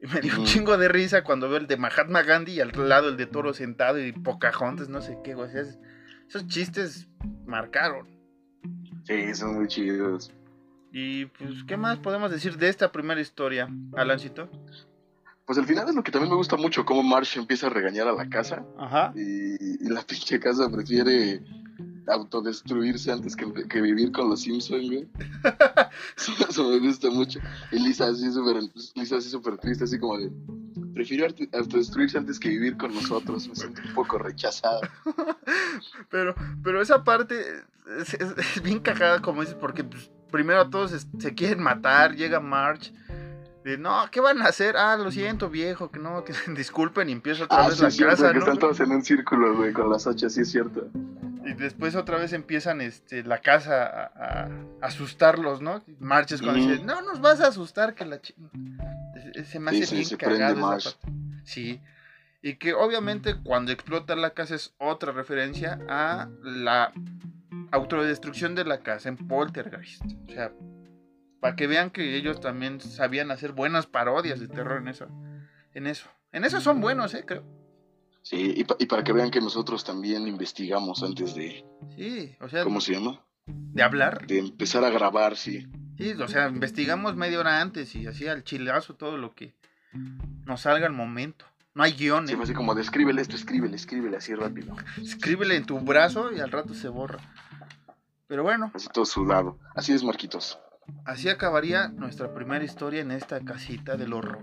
[0.00, 2.70] Y me dio un chingo de risa cuando veo el de Mahatma Gandhi y al
[2.88, 5.48] lado el de Toro sentado y Pocahontas, no sé qué, güey.
[5.48, 5.78] o sea, es-
[6.28, 7.08] esos chistes
[7.46, 8.06] marcaron.
[9.04, 10.32] Sí, son muy chidos.
[10.92, 14.48] Y pues, ¿qué más podemos decir de esta primera historia, Alancito?
[15.46, 18.08] Pues al final es lo que también me gusta mucho, cómo Marsh empieza a regañar
[18.08, 19.12] a la casa Ajá.
[19.14, 21.40] y, y la pinche casa prefiere
[22.08, 25.08] autodestruirse antes que, que vivir con los Simpsons, güey.
[26.16, 27.40] Eso, eso me gusta mucho.
[27.72, 28.62] Y Lisa así súper
[28.94, 30.30] Lisa así súper triste, así como de,
[30.94, 33.46] Prefirió arte- autodestruirse antes que vivir con nosotros.
[33.48, 34.80] Me siento un poco rechazado.
[36.10, 37.38] Pero, pero esa parte
[38.00, 42.14] es, es- es bien cagada, como dices, porque pues, primero todos es- se quieren matar,
[42.16, 42.92] llega March.
[43.66, 44.76] De, no, ¿qué van a hacer?
[44.76, 47.90] Ah, lo siento, viejo, que no, que disculpen y empieza otra Ah, vez sí, la
[47.90, 48.38] cierto, casa, que ¿no?
[48.40, 50.88] están todos en un círculo, güey, con las hachas, sí es cierto.
[51.44, 54.48] Y después otra vez empiezan este, la casa a, a
[54.82, 55.82] asustarlos, ¿no?
[56.00, 56.70] March es cuando Ujú.
[56.72, 58.34] dice, no nos vas a asustar, que la chi-".
[59.34, 61.12] Se- Se me Sí, hace sí, bien se cagado esa parte.
[61.44, 61.80] Sí.
[62.42, 66.92] Y que obviamente cuando explota la casa es otra referencia a la
[67.72, 70.02] autodestrucción de la casa en Poltergeist.
[70.28, 70.52] O sea,
[71.46, 75.06] para que vean que ellos también sabían hacer buenas parodias de terror en eso.
[75.74, 76.08] En eso.
[76.32, 77.44] En eso son buenos, eh, creo.
[78.22, 81.64] Sí, y, pa- y para que vean que nosotros también investigamos antes de,
[81.96, 83.20] Sí, o sea, ¿cómo se llama?
[83.46, 84.26] de hablar.
[84.26, 85.66] De empezar a grabar, sí.
[85.96, 89.54] Sí, o sea, investigamos media hora antes y así al chilazo todo lo que
[90.44, 91.44] nos salga al momento.
[91.74, 92.38] No hay guion, Sí, ¿eh?
[92.42, 94.74] así como, de, escríbele esto, escríbele, escríbele así rápido.
[95.00, 97.18] Escríbele en tu brazo y al rato se borra.
[98.26, 99.58] Pero bueno, Así todo sudado.
[99.76, 100.58] Así es, Marquitos.
[101.04, 104.42] Así acabaría nuestra primera historia en esta casita del horror.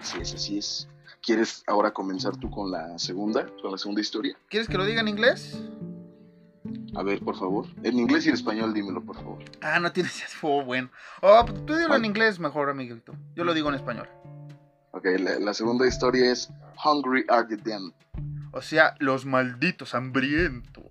[0.00, 0.88] Así es, así es.
[1.22, 4.36] ¿Quieres ahora comenzar tú con la segunda, con la segunda historia?
[4.48, 5.58] ¿Quieres que lo diga en inglés?
[6.94, 7.66] A ver, por favor.
[7.82, 9.44] En inglés y en español, dímelo, por favor.
[9.60, 10.22] Ah, no tienes...
[10.42, 10.90] Oh, bueno.
[11.20, 12.06] Oh, tú dilo en Ah.
[12.06, 13.14] inglés mejor, amiguito.
[13.34, 14.08] Yo lo digo en español.
[14.92, 16.48] Ok, la, la segunda historia es
[16.84, 17.92] Hungry Are the Damned.
[18.52, 20.84] O sea, los malditos hambrientos.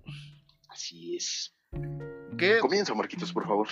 [0.68, 1.54] Así es.
[2.36, 3.68] Que Comienza, Marquitos, por favor.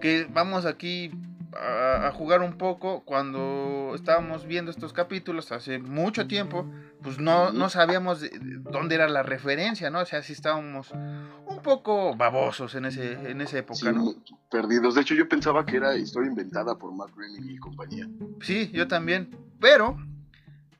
[0.00, 1.10] que vamos aquí
[1.52, 6.70] a, a jugar un poco cuando estábamos viendo estos capítulos hace mucho tiempo,
[7.02, 10.00] pues no, no sabíamos de- de dónde era la referencia, ¿no?
[10.00, 14.14] O sea, sí estábamos un poco babosos en, ese, en esa época, Sí, ¿no?
[14.50, 14.94] perdidos.
[14.94, 18.08] De hecho, yo pensaba que era historia inventada por Matt Groening y compañía.
[18.42, 19.36] Sí, yo también.
[19.60, 19.96] Pero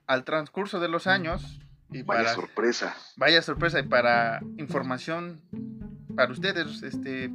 [0.06, 2.94] al transcurso de los años, y Vaya para, sorpresa.
[3.16, 5.40] vaya sorpresa, y para información
[6.18, 7.30] para ustedes, este,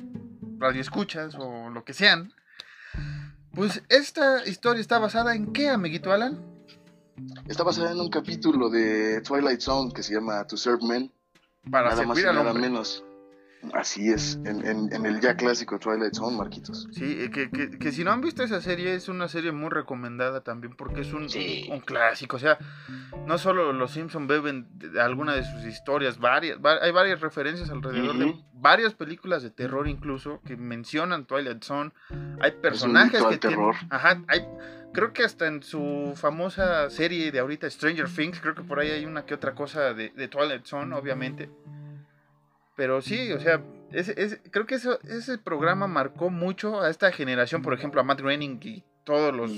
[0.58, 2.34] radioescuchas o lo que sean,
[3.56, 6.38] pues esta historia está basada en qué, amiguito Alan?
[7.48, 11.14] Está basada en un capítulo de Twilight Zone que se llama To Serve Men.
[11.72, 12.70] Para nada más y servir al nada hombre.
[12.70, 13.06] menos.
[13.74, 16.88] Así es, en, en- en el ya clásico Twilight Zone, Marquitos.
[16.92, 19.70] Sí, eh, que, que- que si no han visto esa serie, es una serie muy
[19.70, 21.68] recomendada también porque es un, Sí.
[21.72, 22.36] un clásico.
[22.36, 22.58] O sea,
[23.26, 27.70] no solo los Simpson beben de, alguna de sus historias, varias, va- hay varias referencias
[27.70, 31.92] alrededor de varias películas de terror incluso que mencionan Twilight Zone.
[32.42, 33.40] Hay personajes que tienen...
[33.40, 33.76] terror.
[33.90, 34.46] Ajá, hay...
[34.94, 38.92] Creo que hasta en su famosa serie de ahorita, Stranger Things, creo que por ahí
[38.92, 41.50] hay una que otra cosa de, de Twilight Zone, obviamente.
[42.76, 47.12] Pero sí, o sea, ese, ese- creo que eso, ese programa marcó mucho a esta
[47.12, 49.52] generación, por ejemplo, a Matt Groening y todos los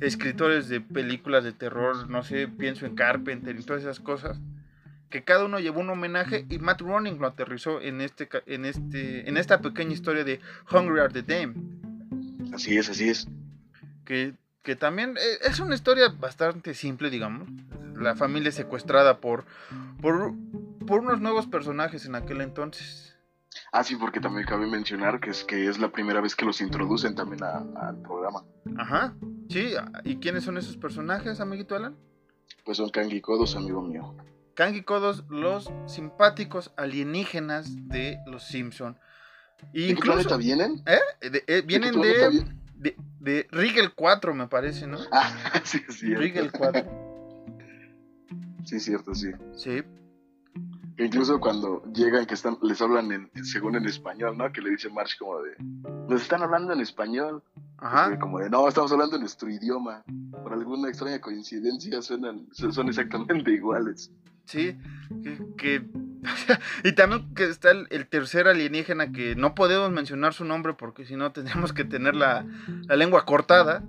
[0.00, 4.38] escritores de películas de terror, no sé, pienso en Carpenter y todas esas cosas,
[5.10, 9.28] que cada uno llevó un homenaje y Matt Groening lo aterrizó en este en este
[9.28, 11.56] en esta pequeña historia de Hungry Are the Damned,
[12.54, 13.26] Así es, así es.
[14.04, 17.48] que que también eh, es una historia bastante simple, digamos.
[17.98, 19.44] La familia es secuestrada por
[20.00, 20.32] por
[20.86, 23.16] por unos nuevos personajes en aquel entonces.
[23.72, 26.60] Ah, sí, porque también cabe mencionar que es, que es la primera vez que los
[26.60, 28.44] introducen también a- al programa.
[28.76, 29.14] Ajá.
[29.48, 29.72] Sí,
[30.04, 31.96] ¿y quiénes son esos personajes, amiguito Alan?
[32.64, 34.14] Pues son Kang y Kodos, amigo mío.
[34.54, 38.94] Kang y Kodos, los simpáticos alienígenas de los Simpson.
[38.94, 40.82] ¿De qué Incluso planeta vienen?
[40.86, 40.98] ¿eh?
[41.30, 44.98] De- eh, ¿De vienen qué de, de, de Rigel 4, me parece, ¿no?
[45.12, 45.30] Ah,
[45.64, 46.20] sí, es cierto.
[46.20, 47.15] Rigel 4.
[48.66, 49.30] Sí, cierto, sí.
[49.54, 49.82] Sí.
[50.96, 54.50] Que incluso cuando llegan, que están, les hablan en, según en español, ¿no?
[54.52, 55.52] Que le dice Marsh como de,
[56.08, 57.42] nos están hablando en español.
[57.78, 58.18] Ajá.
[58.18, 60.02] Como de, no, estamos hablando en nuestro idioma.
[60.42, 64.10] Por alguna extraña coincidencia suenan, son exactamente iguales.
[64.46, 64.76] Sí.
[65.22, 65.86] Que, que-
[66.84, 71.04] y también que está el, el tercer alienígena que no podemos mencionar su nombre porque
[71.04, 72.46] si no tendríamos que tener la,
[72.88, 73.84] la lengua cortada.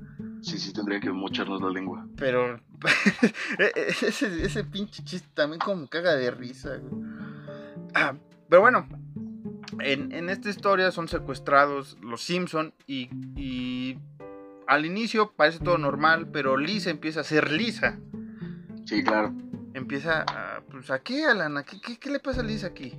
[0.48, 2.08] Sí, sí, tendría que mocharnos la lengua.
[2.16, 2.56] Pero
[3.60, 6.78] e- e- ese, ese pinche chiste también como caga de risa.
[6.78, 7.04] güey.
[7.94, 8.16] Ah,
[8.48, 8.88] pero bueno,
[9.82, 14.00] en, en esta historia son secuestrados los Simpson y, y
[14.68, 18.00] al inicio parece todo normal, pero Lisa empieza a ser Lisa.
[18.86, 19.34] Sí, claro.
[19.74, 20.62] Empieza a...
[20.72, 21.58] Pues, ¿a qué, Alan?
[21.58, 22.98] ¿A qué, qué, qué le pasa a Lisa aquí?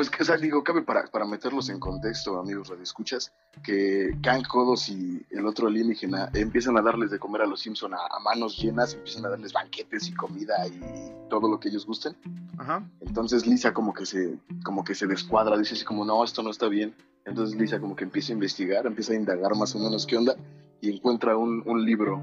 [0.00, 4.46] Pues, que, o sea, digo, cabe para, para meterlos en contexto, amigos radioescuchas, que Kang,
[4.46, 8.18] Kodos y el otro alienígena empiezan a darles de comer a los Simpson a, a
[8.20, 12.16] manos llenas, empiezan a darles banquetes y comida y todo lo que ellos gusten.
[12.56, 12.82] Ajá.
[13.02, 16.48] Entonces Lisa como que se, como que se descuadra, dice así como, no, esto no
[16.48, 16.94] está bien.
[17.26, 20.34] Entonces Lisa como que empieza a investigar, empieza a indagar más o menos qué onda
[20.80, 22.22] y encuentra un, un libro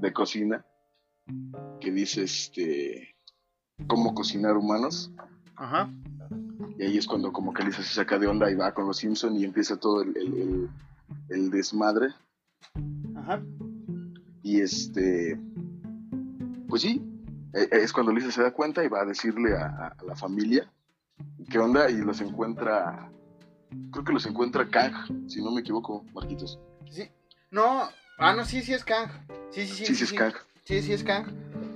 [0.00, 0.64] de cocina
[1.80, 3.16] que dice este
[3.88, 5.10] cómo cocinar humanos.
[5.56, 5.90] Ajá.
[6.78, 8.98] Y ahí es cuando como que Lisa se saca de onda y va con los
[8.98, 10.70] Simpson y empieza todo el, el- el-
[11.30, 12.08] el desmadre.
[13.16, 13.42] Ajá.
[14.42, 15.38] Y este,
[16.68, 17.02] pues sí,
[17.52, 20.70] e- es cuando Lisa se da cuenta y va a decirle a, la familia
[21.50, 23.10] qué onda y los encuentra,
[23.92, 26.58] creo que los encuentra Kang, si no me equivoco, Marquitos.
[26.90, 27.08] Sí.
[27.50, 27.88] No.
[28.18, 29.08] Ah, no, sí, sí es Kang.
[29.50, 29.86] Sí, sí, sí.
[29.86, 30.34] Sí, sí, es Kang.
[30.64, 31.26] Sí, sí es Kang.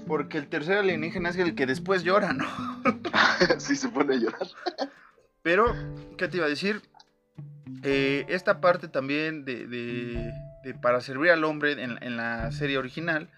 [0.07, 2.45] Porque el tercer alienígena es el que después llora, ¿no?
[3.59, 4.47] sí, se pone a llorar.
[5.43, 5.75] Pero,
[6.19, 6.83] ¿qué te iba a decir?
[7.83, 10.33] Eh, esta parte también de, de-
[10.65, 13.31] de para servir al hombre en, en la serie original,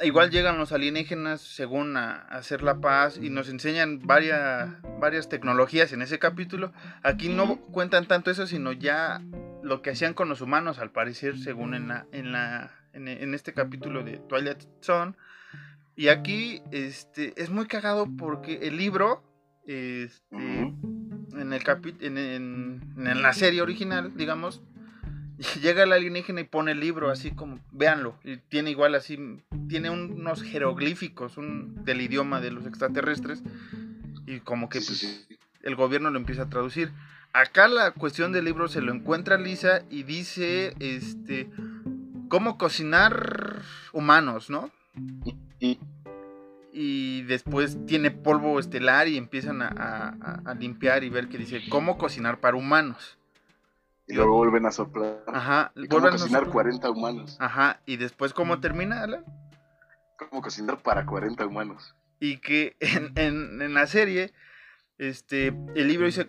[0.00, 5.28] igual llegan los alienígenas según a, a hacer la paz y nos enseñan varias, varias
[5.28, 6.72] tecnologías en ese capítulo.
[7.02, 9.20] Aquí no cuentan tanto eso, sino ya
[9.62, 13.34] lo que hacían con los humanos, al parecer, según en, la, en, la, en, en
[13.34, 15.12] este capítulo de Twilight Zone.
[15.96, 19.22] Y aquí este, es muy cagado porque el libro...
[19.66, 24.60] Este, en el capi- en, en- en la serie original, digamos,
[25.62, 29.18] llega el alienígena y pone el libro así como, véanlo, y tiene igual así,
[29.68, 33.42] tiene un- unos jeroglíficos un, del idioma de los extraterrestres
[34.26, 35.38] y como que sí, pues, sí.
[35.62, 36.90] el gobierno lo empieza a traducir.
[37.32, 41.48] Acá la cuestión del libro se lo encuentra Lisa y dice, este,
[42.28, 44.70] cómo cocinar humanos, ¿no?
[45.62, 45.78] Y-
[46.72, 51.38] y después tiene polvo estelar y empiezan a, a- a- a limpiar y ver que
[51.38, 53.18] dice cómo cocinar para humanos.
[54.08, 55.22] y luego vuelven a soplar.
[55.28, 57.36] Ajá, Y cómo vuelven a cocinar nosotros- 40 humanos.
[57.40, 59.24] Ajá, y después cómo termina, Alan?
[60.18, 61.94] Cómo cocinar para 40 humanos.
[62.20, 64.32] Y que en, en- en la serie,
[64.98, 66.28] este, el libro dice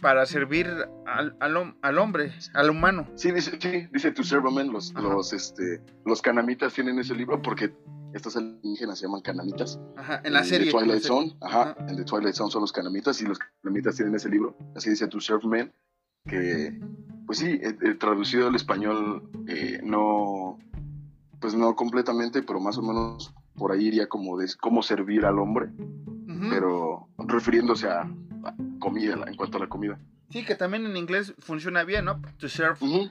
[0.00, 0.66] para servir
[1.06, 3.08] al, al al hombre, al humano.
[3.14, 5.02] Sí, dice, sí, dice To Serve a Man, los, Ajá.
[5.08, 7.74] los, este, los canamitas tienen ese libro porque
[8.14, 9.78] estos alienígenas se llaman canamitas.
[9.96, 10.66] Ajá, en la Eh, serie.
[10.66, 11.86] De Twilight en Zone, ajá, Ajá.
[11.88, 14.56] en The Twilight Zone son los canamitas y los canamitas tienen ese libro.
[14.76, 15.72] Así dice To Serve Man,
[16.26, 16.78] que,
[17.26, 20.58] pues sí, eh, eh, traducido al español, eh, no,
[21.40, 25.38] pues no completamente, pero más o menos por ahí iría como de cómo servir al
[25.38, 25.70] hombre,
[26.50, 28.10] pero refiriéndose a
[28.78, 29.98] comida, en cuanto a la comida.
[30.30, 32.20] Sí, que también en inglés funciona bien, ¿no?
[32.38, 33.10] To serve, Ujú.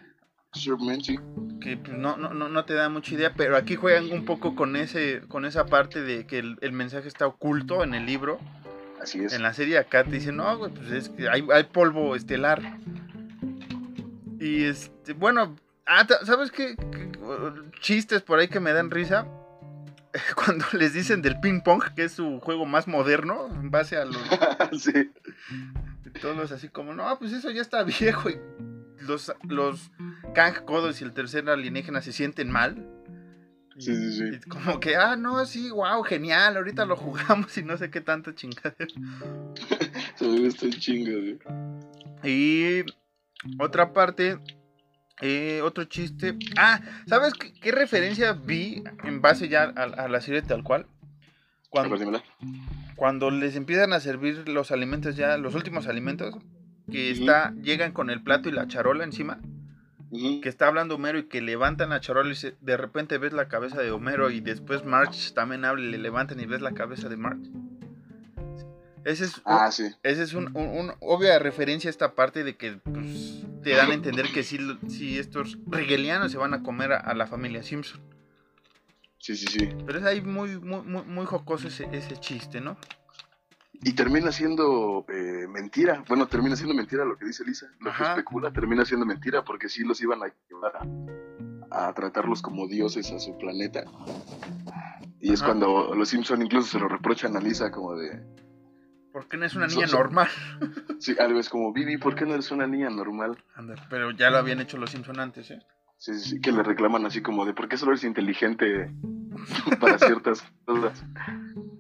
[0.54, 1.18] To Serve sí.
[1.62, 4.56] que pues, no, no, no, no te da mucha idea, pero aquí juegan un poco
[4.56, 8.40] con ese, con esa parte de que el, el mensaje está oculto en el libro.
[9.02, 9.34] Así es.
[9.34, 12.62] En la serie acá te dicen, no, güey, pues es que hay, hay polvo estelar.
[14.40, 16.76] Y este, bueno, ah, ¿sabes qué?
[16.76, 17.12] qué-
[17.80, 19.28] Chistes por ahí que me dan risa.
[20.36, 24.06] Cuando les dicen del ping pong, que es su juego más moderno, en base a
[24.06, 24.18] los
[24.82, 25.12] sí.
[26.22, 28.30] todos así como, no, pues eso ya está viejo.
[28.30, 28.38] Y
[29.02, 29.92] los, los
[30.36, 32.78] Kang Kodos y el tercer alienígena se sienten mal.
[33.78, 34.24] Y- Sí, sí, sí.
[34.36, 38.02] y como que, ah, no, sí, wow, genial, ahorita lo jugamos y no sé qué
[38.02, 38.94] tanta chingadera.
[40.16, 41.40] Se este chingo, güey.
[42.24, 42.84] Y
[43.60, 44.38] otra parte,
[45.22, 46.38] eh, otro chiste.
[46.58, 50.86] Ah, ¿sabes qué, qué referencia vi en base ya a, a la serie tal cual?
[51.70, 52.22] Cuando, ver,
[52.98, 56.36] cuando les empiezan a servir los alimentos ya, los últimos alimentos,
[56.92, 59.40] que está, llegan con el plato y la charola encima,
[60.12, 63.48] que está hablando Homero y que levantan la charola y se- de repente ves la
[63.48, 67.08] cabeza de Homero y después March también habla y le levantan y ves la cabeza
[67.08, 67.40] de March.
[69.06, 69.86] Ese es, un- Ah, sí.
[70.04, 73.92] ese es un, un- un obvia referencia a esta parte de que pues, te dan
[73.92, 78.02] a entender que si, estos rigelianos se van a comer a, a la familia Simpson.
[79.18, 79.70] Sí, sí, sí.
[79.86, 82.78] Pero es ahí muy, muy, muy, muy jocoso ese, ese chiste, ¿no?
[83.84, 86.04] Y termina siendo eh, mentira.
[86.08, 87.68] Bueno, termina siendo mentira lo que dice Lisa.
[87.80, 88.04] Lo Ajá.
[88.04, 90.74] que especula termina siendo mentira porque sí los iban a llevar
[91.70, 93.84] a, a tratarlos como dioses a su planeta.
[95.20, 98.24] Y es cuando los Simpson incluso se lo reprochan a Lisa como de...
[99.12, 100.28] Porque no es una niña So- so- normal.
[101.00, 103.36] Sí, algo es como, Vivi, ¿por qué no eres una niña normal?
[103.56, 105.60] Anda, pero ya lo habían hecho los Simpson antes, ¿eh?
[105.98, 108.92] Sí, sí, sí, que le reclaman así como de, ¿por qué solo eres inteligente
[109.80, 111.04] para ciertas cosas?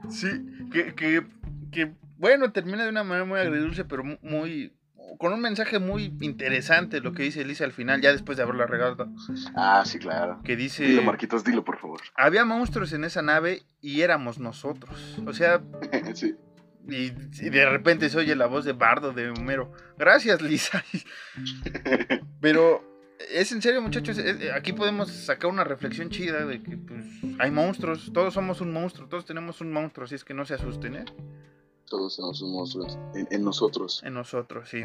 [0.10, 0.28] Sí,
[0.72, 1.24] que, que,
[1.72, 4.74] que, bueno, termina de una manera muy agridulce, pero mu- muy,
[5.20, 8.65] con un mensaje muy interesante lo que dice Lisa al final, ya después de haberla
[8.65, 9.08] regado,
[9.56, 10.41] Ah, sí, claro.
[10.44, 12.02] que dice, Dilo, Marquitos, dilo, por favor.
[12.15, 15.20] había monstruos en esa nave y éramos nosotros.
[15.28, 15.62] O sea,
[16.15, 16.36] sí.
[16.88, 17.12] Y,
[17.46, 19.72] y de repente se oye la voz de Bardo de Homero.
[19.98, 20.84] Gracias, Lisa.
[22.41, 22.84] Pero
[23.32, 27.06] es en serio, muchachos, es- eh, aquí podemos sacar una reflexión chida de que pues,
[27.39, 30.56] hay monstruos, todos somos un monstruo, todos tenemos un monstruo, así es que no se
[30.56, 31.06] asusten, ¿eh?
[31.88, 34.02] Todos somos monstruos en, en nosotros.
[34.04, 34.84] En nosotros, sí.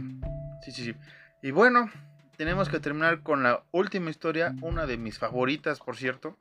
[0.64, 0.94] Sí, sí, sí.
[1.42, 1.90] Y bueno,
[2.36, 6.36] tenemos que terminar con la última historia, una de mis favoritas, por cierto.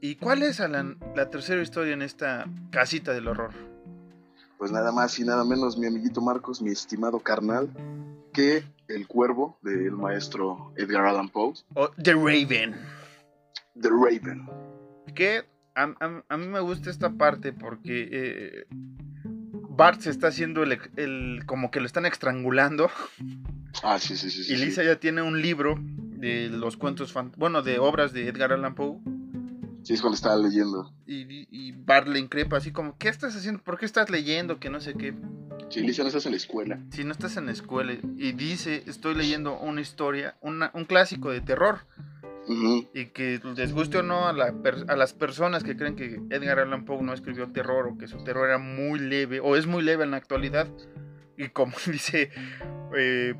[0.00, 3.50] ¿Y cuál es, Alan, la tercera historia en esta casita del horror?
[4.58, 7.68] Pues nada más y nada menos, mi amiguito Marcos, mi estimado carnal,
[8.32, 11.54] que El Cuervo del maestro Edgar Allan Poe.
[11.74, 12.74] O The Raven.
[13.80, 14.48] The Raven.
[15.14, 15.44] Que
[15.74, 18.66] a, a- a mí me gusta esta parte porque eh,
[19.70, 22.90] Bart se está haciendo el, el- como que lo están estrangulando
[23.84, 24.42] Ah, sí, sí, sí.
[24.42, 24.64] sí, y sí.
[24.64, 28.98] Lisa ya tiene un libro de los cuentos, bueno, de obras de Edgar Allan Poe
[29.88, 30.92] Sí, es cuando estaba leyendo.
[31.06, 33.62] y, y Bart le increpa así como, ¿qué estás haciendo?
[33.62, 34.60] ¿Por qué estás leyendo?
[34.60, 35.14] Que no sé qué.
[35.70, 36.78] Sí, Lisa, no estás en la escuela.
[36.90, 41.30] Si no estás en la escuela y dice, estoy leyendo una historia, una- un clásico
[41.30, 41.86] de terror.
[42.94, 46.20] Y que les guste o no a, la per- a las personas que creen que
[46.28, 49.66] Edgar Allan Poe no escribió terror o que su terror era muy leve o es
[49.66, 50.68] muy leve en la actualidad.
[51.38, 52.30] Y como dice
[52.94, 53.34] eh,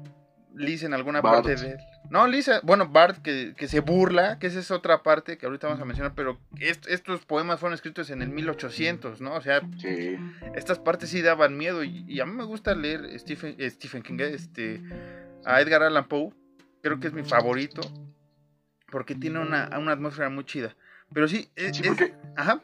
[0.55, 1.45] Liz en alguna Bart.
[1.45, 1.79] parte de él.
[2.11, 5.67] No, Lisa, bueno, Bart que, que se burla, que esa es otra parte que ahorita
[5.67, 9.35] vamos a mencionar, pero est- estos poemas fueron escritos en el 1800, ¿no?
[9.35, 10.17] O sea, Sí.
[10.55, 14.03] estas partes sí daban miedo y, y a mí me gusta leer Stephen, eh, Stephen
[14.03, 14.83] King, eh, este,
[15.45, 16.33] a Edgar Allan Poe,
[16.83, 17.83] creo que es mi favorito,
[18.91, 20.75] porque tiene una, una atmósfera muy chida.
[21.13, 22.63] Pero sí, es, Sí, es- ajá,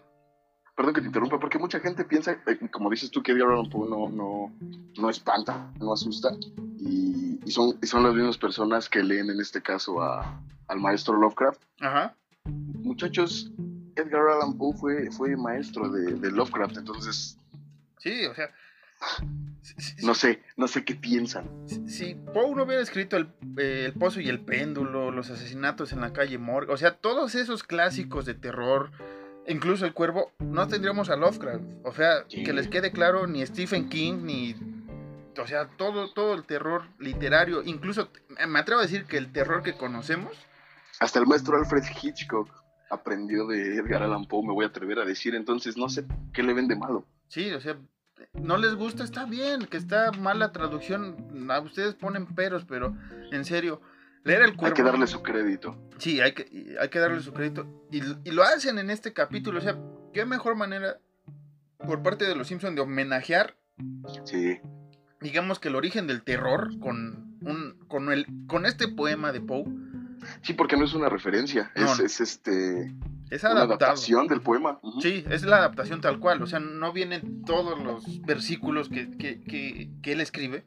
[0.77, 3.71] perdón que te interrumpa, porque mucha gente piensa, eh, como dices tú, que Edgar Allan
[3.71, 4.53] Poe no, no,
[4.99, 6.31] no espanta, no asusta.
[6.79, 10.81] Y, y son, y son las mismas personas que leen en este caso a, al
[10.81, 11.61] maestro Lovecraft.
[11.81, 12.15] ajá,
[12.83, 13.51] Muchachos,
[13.97, 17.39] Edgar Allan Poe fue, fue maestro de, de Lovecraft, entonces
[17.99, 18.51] sí, o sea,
[20.03, 21.49] no sé, no sé qué piensan.
[21.67, 25.93] si- si Poe no hubiera escrito el, eh, el Pozo y el Péndulo, los asesinatos
[25.93, 28.91] en la calle Morgue, o sea, todos esos clásicos de terror,
[29.49, 31.65] incluso El Cuervo, no tendríamos a Lovecraft.
[31.85, 32.43] O sea, Sí.
[32.45, 34.55] que les quede claro, ni Stephen King, ni...
[35.41, 38.09] O sea, todo, todo el terror literario, incluso
[38.49, 40.33] me atrevo a decir que el terror que conocemos,
[41.01, 42.49] Hasta el maestro Alfred Hitchcock
[42.89, 46.45] aprendió de Edgar Allan Poe, me voy a atrever a decir, entonces no sé qué
[46.45, 47.05] le ven de malo.
[47.27, 47.77] sí, o sea,
[48.35, 52.95] no les gusta, está bien, que está mala traducción, a ustedes ponen peros, pero
[53.33, 53.81] en serio,
[54.25, 54.75] leer El Cuervo...
[54.75, 55.79] Hay que darle su crédito.
[55.99, 57.67] Sí, hay que, hay que darle su crédito.
[57.91, 59.59] Y, y lo hacen en este capítulo.
[59.59, 59.79] O sea,
[60.13, 60.99] qué mejor manera
[61.79, 63.57] por parte de los Simpsons de homenajear,
[64.25, 64.61] Sí,
[65.21, 69.65] digamos que el origen del terror con un con el con este poema de Poe
[70.43, 72.95] sí, porque no es una referencia, No, es, es este
[73.31, 74.79] es una adaptación del poema.
[75.01, 76.43] Sí, es la adaptación tal cual.
[76.43, 80.65] O sea, no vienen todos los versículos que, que, que, que él escribe.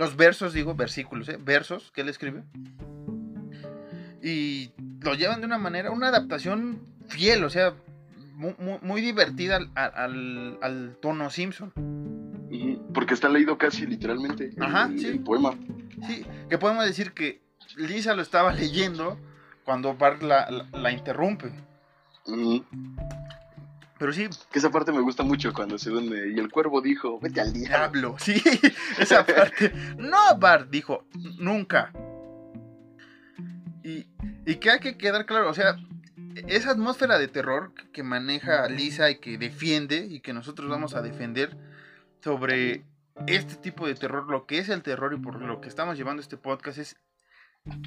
[0.00, 1.36] Los versos, digo, versículos, ¿eh?
[1.38, 2.42] Versos que él escribe.
[4.22, 4.70] Y
[5.02, 7.74] lo llevan de una manera, una adaptación fiel, o sea,
[8.34, 11.70] mu- mu- muy, divertida al, al- al tono Simpson.
[12.94, 15.06] Porque está leído casi literalmente Ajá, el- sí.
[15.08, 15.52] el poema.
[16.06, 17.42] Sí, que podemos decir que
[17.76, 19.18] Lisa lo estaba leyendo
[19.66, 21.52] cuando Bart la, la- la interrumpe.
[24.00, 27.20] Pero sí, Que esa parte me gusta mucho cuando se duende y el cuervo dijo,
[27.20, 28.16] vete al diablo.
[28.16, 28.42] diablo, sí,
[28.98, 29.74] esa parte.
[29.98, 31.04] No, Bart dijo,
[31.38, 31.92] nunca.
[33.84, 34.06] Y,
[34.46, 35.76] y que hay que quedar claro, o sea,
[36.46, 41.02] esa atmósfera de terror que maneja Lisa y que defiende y que nosotros vamos a
[41.02, 41.58] defender
[42.24, 42.86] sobre
[43.26, 46.22] este tipo de terror, lo que es el terror y por lo que estamos llevando
[46.22, 46.96] este podcast es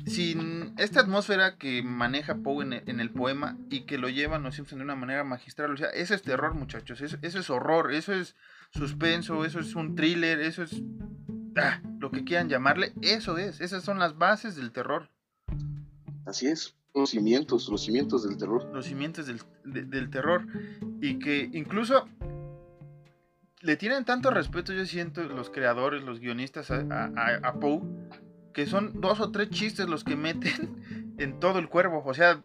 [0.06, 4.44] sin esta atmósfera que maneja Poe en el, en el poema y que lo llevan
[4.44, 5.72] los Simpson de una manera magistral.
[5.74, 7.02] O sea, eso es terror, muchachos.
[7.02, 8.36] Eso, eso es horror, eso es
[8.72, 10.82] suspenso, eso es un thriller, eso es
[11.58, 12.94] ah, lo que quieran llamarle.
[13.02, 15.10] Eso es, esas son las bases del terror,
[16.26, 18.66] Así es, los cimientos, los cimientos del terror.
[18.74, 20.46] los cimientos del, de- del terror.
[21.02, 22.08] Y que incluso
[23.62, 27.12] le tienen tanto respeto, yo siento, los creadores, los guionistas a-
[27.44, 27.82] a Poe,
[28.54, 32.04] que son dos o tres chistes los que meten en todo el cuervo.
[32.06, 32.42] O sea,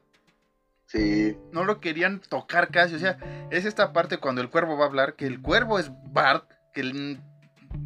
[0.87, 2.95] Sí, no lo querían tocar casi.
[2.95, 3.19] O sea,
[3.51, 6.81] es esta parte cuando el cuervo va a hablar, que el cuervo es Bart, que
[6.81, 7.21] el-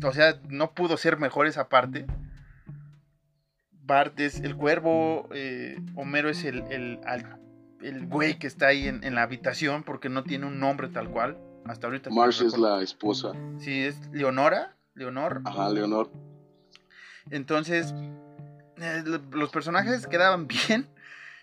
[0.05, 2.07] o sea, no pudo ser mejor esa parte.
[3.85, 7.41] Bart es el cuervo, eh, Homero es el, el, al-
[7.81, 11.11] el güey que está ahí en, en la habitación porque no tiene un nombre tal
[11.11, 11.37] cual.
[11.65, 12.11] Hasta ahorita.
[12.11, 13.33] no Marsh es la esposa.
[13.59, 14.77] Sí, es Leonora.
[14.95, 15.43] Leonor.
[15.45, 16.09] Ajá, Leonor.
[17.31, 17.95] Entonces,
[18.79, 20.89] eh, lo- los personajes quedaban bien.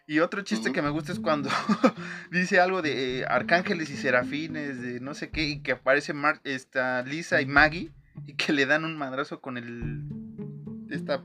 [0.07, 1.49] Y otro chiste que me gusta es cuando
[2.31, 6.41] dice algo de eh, arcángeles y serafines, de no sé qué, y que aparece Mar
[6.43, 7.91] esta Lisa y Maggie,
[8.25, 10.03] y que le dan un madrazo con el.
[10.89, 11.23] Esta.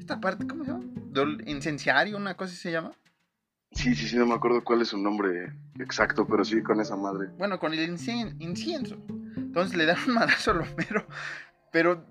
[0.00, 0.84] esta parte, ¿cómo se llama?
[1.46, 2.90] Incenciario, una cosa así se llama.
[3.72, 6.96] Sí, sí, sí, no me acuerdo cuál es su nombre exacto, pero sí con esa
[6.96, 7.28] madre.
[7.38, 8.96] Bueno, con el incien- incienso.
[9.36, 11.06] Entonces le dan un madrazo al Homero,
[11.70, 12.04] pero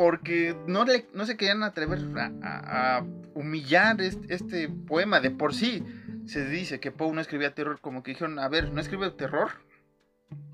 [0.00, 5.30] porque no, le, no se querían atrever a, a- a humillar este, este poema de
[5.30, 5.84] por sí.
[6.24, 9.50] se dice que Poe no escribía terror, como que dijeron, a ver, ¿no escribe terror?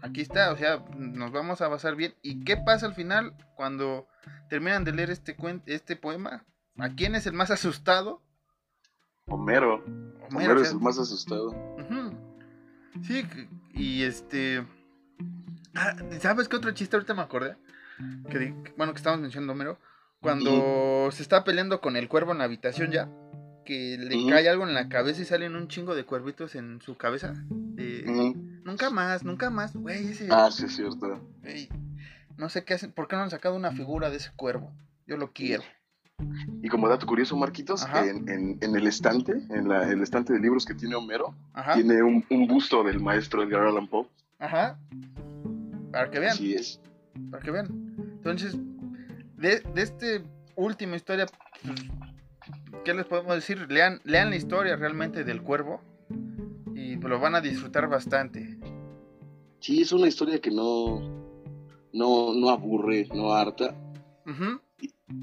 [0.03, 2.13] Aquí está, o sea, nos vamos a basar bien.
[2.23, 4.09] ¿Y qué pasa al final cuando
[4.51, 5.37] terminan de leer este,
[5.67, 6.45] este poema?
[6.79, 8.23] ¿A quién es el más asustado?
[9.29, 9.85] Homero.
[10.29, 11.55] Homero, es el más asustado.
[13.05, 13.25] Sí,
[13.75, 14.67] y este...
[15.77, 17.57] Ah, ¿Sabes qué otro chiste ahorita me acordé?
[18.31, 19.79] Que, bueno, que estamos mencionando Homero.
[20.21, 23.09] Cuando se está peleando con el cuervo en la habitación ya,
[23.65, 26.97] que le cae algo en la cabeza y salen un chingo de cuervitos en su
[26.97, 27.35] cabeza.
[28.65, 30.13] Nunca más, nunca más, güey.
[30.31, 31.21] Ah, sí, es cierto.
[32.37, 34.73] no sé qué hacen, ¿por qué no han sacado una figura de ese cuervo?
[35.07, 35.63] Yo lo quiero.
[36.63, 40.95] Y como dato curioso, Marquitos, en, el estante, en el estante de libros que tiene
[40.95, 41.35] Homero,
[41.75, 44.07] tiene un, busto del maestro Edgar Allan Poe.
[44.39, 44.79] Ajá.
[45.93, 46.33] Para que vean.
[46.33, 46.81] Así es.
[47.31, 47.86] Para que vean.
[48.29, 48.59] Entonces,
[49.37, 50.25] de, de este
[50.57, 51.27] última historia,
[51.63, 51.81] pues,
[52.85, 53.71] ¿qué les podemos decir?
[53.71, 55.81] Lean, lean la historia realmente del cuervo
[56.75, 58.59] y lo van a disfrutar bastante.
[59.61, 61.01] Sí, es una historia que no,
[61.93, 63.77] no, no aburre, no harta.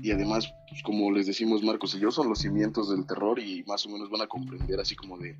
[0.02, 3.66] y, además, pues, como les decimos Marcos y yo, son los cimientos del terror y
[3.66, 5.38] más o menos van a comprender así como de,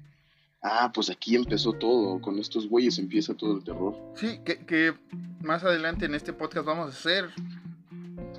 [0.64, 3.96] ah, pues aquí empezó todo, con estos güeyes empieza todo el terror.
[4.16, 4.94] Sí, que, que
[5.42, 7.30] más adelante en este podcast vamos a hacer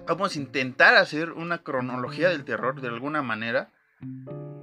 [0.07, 3.71] vamos a intentar hacer una cronología del terror de alguna manera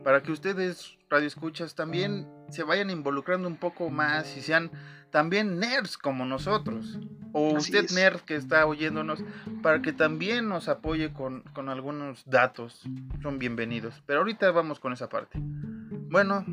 [0.03, 4.71] para que ustedes, radioescuchas, también se vayan involucrando un poco más y sean
[5.11, 6.99] también nerds como nosotros.
[7.33, 9.23] O usted nerd que está oyéndonos,
[9.61, 12.81] para que también nos apoye con, con algunos datos.
[13.21, 14.01] Son bienvenidos.
[14.05, 15.39] Pero ahorita vamos con esa parte.
[15.39, 16.45] Bueno,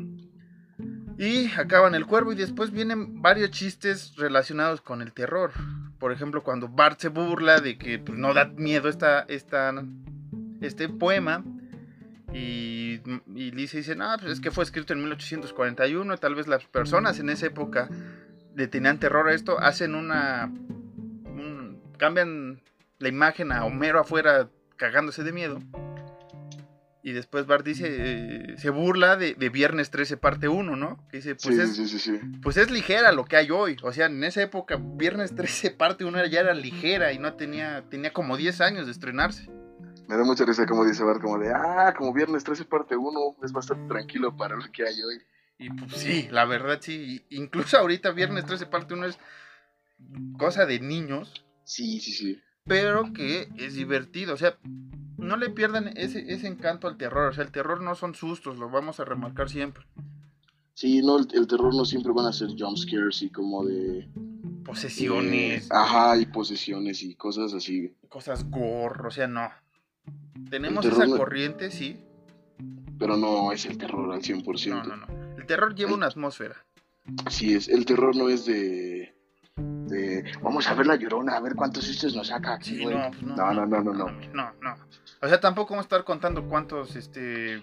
[1.19, 5.51] y acaban el cuervo y después vienen varios chistes relacionados con el terror.
[5.99, 9.73] Por ejemplo, cuando Bart se burla de que pues, no da miedo esta, esta,
[10.61, 11.43] este poema.
[12.33, 13.01] Y,
[13.35, 16.17] y Lisa dice, no, pues es que fue escrito en 1841.
[16.19, 17.89] Tal vez las personas en esa época
[18.55, 19.59] le tenían terror a esto.
[19.59, 20.49] Hacen una...
[21.97, 22.61] cambian
[22.99, 24.47] la imagen a Homero afuera
[24.77, 25.59] cagándose de miedo.
[27.09, 31.03] Y después Bart dice, eh, se burla de, Viernes 13 parte 1, ¿no?
[31.09, 32.11] Que dice, pues, es,
[32.43, 33.77] pues es ligera lo que hay hoy.
[33.81, 37.83] O sea, en esa época Viernes 13 parte 1 ya era ligera y no tenía,
[37.89, 39.49] tenía como 10 años de estrenarse.
[40.07, 43.37] Me da mucha risa como dice Bart, como de, ah, como Viernes 13 parte 1
[43.41, 45.19] es bastante tranquilo para lo que hay hoy.
[45.57, 47.25] Y pues sí, la verdad sí.
[47.31, 49.17] Incluso ahorita Viernes 13 parte 1 es
[50.37, 51.43] cosa de niños.
[51.63, 52.39] Sí, sí, sí.
[52.65, 54.35] Pero que es divertido.
[54.35, 54.59] O sea,
[55.19, 57.29] no le pierdan ese, ese encanto al terror.
[57.29, 59.85] O sea, el terror no son sustos, lo vamos a remarcar siempre.
[60.73, 64.07] Sí, no, el, terror no siempre van a ser jumpscares y como de...
[64.63, 65.69] Posesiones.
[65.71, 67.95] ajá, y posesiones y cosas así.
[68.07, 69.49] Cosas gore, o sea, no.
[70.49, 71.99] Tenemos esa corriente, sí.
[72.97, 74.69] Pero no es el terror al 100%.
[74.69, 75.07] No, no, no.
[75.37, 76.55] El terror lleva una atmósfera.
[77.25, 79.13] Así es, el terror no es de
[80.41, 83.65] vamos a ver la llorona, a ver cuántos sustos nos saca pues no, no, no,
[83.65, 84.75] no, no, no, no,
[85.21, 87.61] O sea, tampoco vamos a estar contando cuántos, este,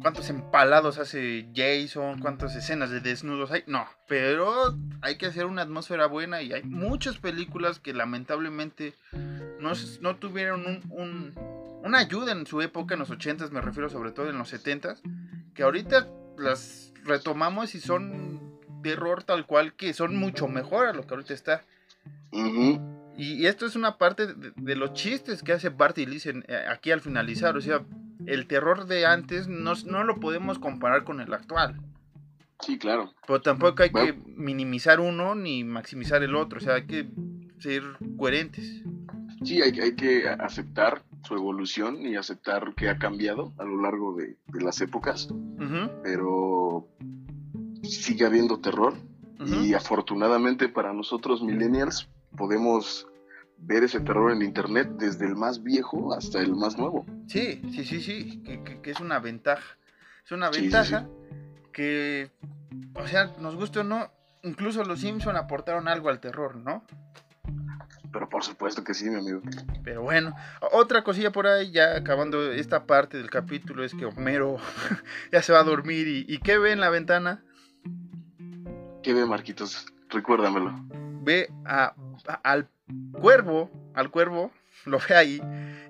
[0.00, 3.64] cuántos empalados hace Jason, cuántas escenas de desnudos hay.
[3.66, 8.94] No, pero hay que hacer una atmósfera buena y hay muchas películas que lamentablemente
[9.60, 11.34] no, no tuvieron un,
[11.84, 15.00] una ayuda en su época, en los 80s, me refiero sobre todo en los 70s,
[15.54, 16.08] que ahorita
[16.38, 21.34] las retomamos y son terror tal cual que son mucho mejor a lo que ahorita
[21.34, 21.64] está.
[23.20, 26.90] Y, esto es una parte de, los chistes que hace Bart y Liz eh, aquí
[26.90, 27.56] al finalizar.
[27.56, 27.82] O sea,
[28.26, 31.80] el terror de antes no, no, lo podemos comparar con el actual.
[32.60, 33.12] Sí, claro.
[33.26, 36.58] Pero tampoco hay que minimizar uno ni maximizar el otro.
[36.58, 37.08] O sea, hay que
[37.58, 37.82] ser
[38.16, 38.82] coherentes.
[39.44, 44.14] Sí, hay, hay que aceptar su evolución y aceptar que ha cambiado a lo largo
[44.14, 45.28] de, las épocas.
[46.02, 46.88] Pero
[47.82, 48.94] sigue habiendo terror
[49.46, 53.06] y afortunadamente para nosotros millennials podemos
[53.60, 57.06] ver ese terror en internet desde el más viejo hasta el más nuevo.
[57.28, 59.76] Sí, sí, sí, sí, que, es una ventaja.
[60.24, 61.06] Es una ventaja
[61.72, 62.30] que,
[62.94, 64.10] o sea, nos guste o no,
[64.42, 66.84] incluso los Simpson aportaron algo al terror, ¿no?
[68.12, 69.40] Pero por supuesto que sí, mi amigo.
[69.84, 70.34] Pero bueno,
[70.72, 74.56] otra cosilla por ahí, ya acabando esta parte del capítulo, es que Homero
[75.32, 77.44] ya se va a dormir y, y ¿qué ve en la ventana?
[79.02, 79.86] ¿Qué ve Marquitos?
[80.08, 80.74] Recuérdamelo.
[81.22, 81.94] Ve a,
[82.42, 82.68] al
[83.12, 84.52] cuervo, al cuervo,
[84.86, 85.42] lo ve ahí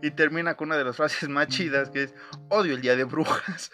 [0.03, 2.15] y termina con una de las frases más chidas que es
[2.49, 3.71] odio el día de brujas.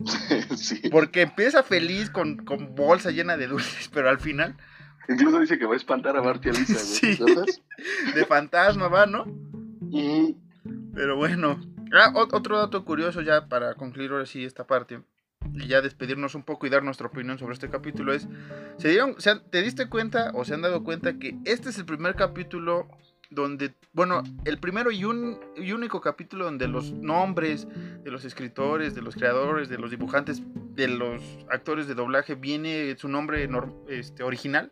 [0.56, 0.82] sí.
[0.90, 4.56] Porque empieza feliz con, con, bolsa llena de dulces, pero al final...
[5.08, 7.18] Incluso dice que va a espantar a Bart y a Lisa, sí.
[8.14, 9.26] De fantasma va, ¿no?
[10.94, 11.60] Pero bueno.
[11.92, 15.00] Ah, otro dato curioso ya para concluir ahora sí esta parte.
[15.54, 18.28] Y ya despedirnos un poco y dar nuestra opinión sobre este capítulo es,
[18.78, 21.84] ¿se dieron, se ¿te diste cuenta o se han dado cuenta que este es el
[21.84, 22.88] primer capítulo
[23.30, 27.66] donde, bueno, el primero y, un, y único capítulo donde los nombres
[28.02, 30.42] de los escritores, de los creadores, de los dibujantes,
[30.74, 33.48] de los actores de doblaje, viene su nombre
[33.88, 34.70] este, original?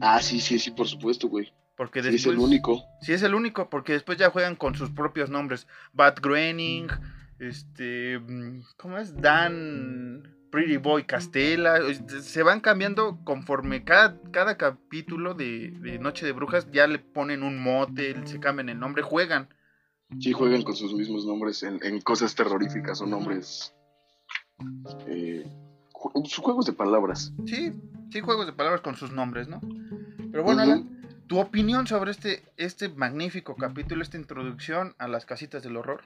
[0.00, 1.52] Ah, sí, sí, sí, por supuesto, güey.
[1.76, 2.82] Porque después, sí es el único.
[3.00, 5.66] Sí es el único, porque después ya juegan con sus propios nombres.
[5.92, 6.88] Bat Groening,
[7.42, 9.20] este, mm, ¿cómo es?
[9.20, 11.80] Dan Pretty Boy Castela.
[12.20, 17.60] Se van cambiando conforme cada, cada capítulo de, Noche de Brujas ya le ponen un
[17.60, 19.48] mote, se cambian el nombre, juegan.
[20.20, 23.74] Sí, juegan con sus mismos nombres en, cosas terroríficas o nombres.
[25.06, 25.44] Eh,
[25.92, 27.32] juegos de palabras.
[27.46, 27.72] Sí,
[28.10, 29.60] sí, juegos de palabras con sus nombres, ¿no?
[30.30, 35.62] Pero bueno, Alan, tu opinión sobre este, este magnífico capítulo, esta introducción a las casitas
[35.62, 36.02] del horror.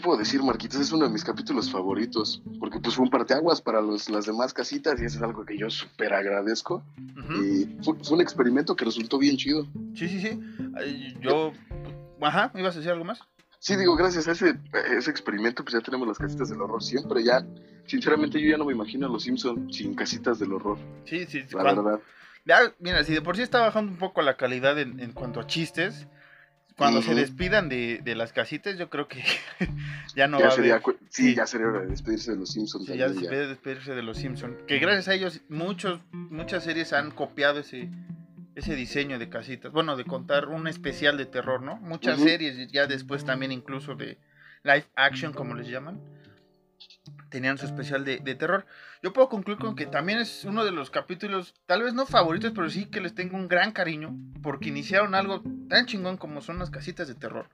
[0.00, 0.80] ¿Qué te puedo decir, Marquitos?
[0.80, 4.54] Es uno de mis capítulos favoritos, porque pues fue un parteaguas para los, las demás
[4.54, 6.82] casitas y eso es algo que yo súper agradezco.
[6.96, 9.66] Y fue, un experimento que resultó bien chido.
[9.94, 10.40] Sí, sí, sí.
[11.20, 11.52] Yo...
[12.22, 13.20] Ajá, ¿me ibas a decir algo más?
[13.58, 14.58] Sí, digo, gracias a ese,
[14.96, 17.22] ese experimento, pues ya tenemos las casitas del horror siempre.
[17.22, 17.46] Ya,
[17.84, 20.78] sinceramente, yo ya no me imagino a los Simpsons sin casitas del horror.
[21.04, 22.00] Sí, sí, la verdad.
[22.46, 25.40] Ya, mira, si de por sí está bajando un poco la calidad en, en cuanto
[25.40, 26.06] a chistes,
[26.80, 29.22] cuando se despidan de, de, las casitas, yo creo que
[30.16, 30.82] ya no va a haber...
[31.10, 32.86] Sí, ya sería hora de despedirse de los Simpsons.
[32.86, 34.56] Sí, ya sería despedirse de los Simpsons.
[34.66, 37.90] Que gracias a ellos, muchos, muchas series han copiado ese,
[38.54, 39.72] ese diseño de casitas.
[39.72, 41.76] Bueno, de contar un especial de terror, ¿no?
[41.76, 44.16] Muchas series, ya después también incluso de
[44.62, 46.00] live action, como les llaman
[47.30, 48.66] tenían su especial de, terror.
[49.02, 52.52] Yo puedo concluir con que también es uno de los capítulos, tal vez no favoritos,
[52.54, 56.58] pero sí que les tengo un gran cariño, porque iniciaron algo tan chingón como son
[56.58, 57.48] las casitas de terror.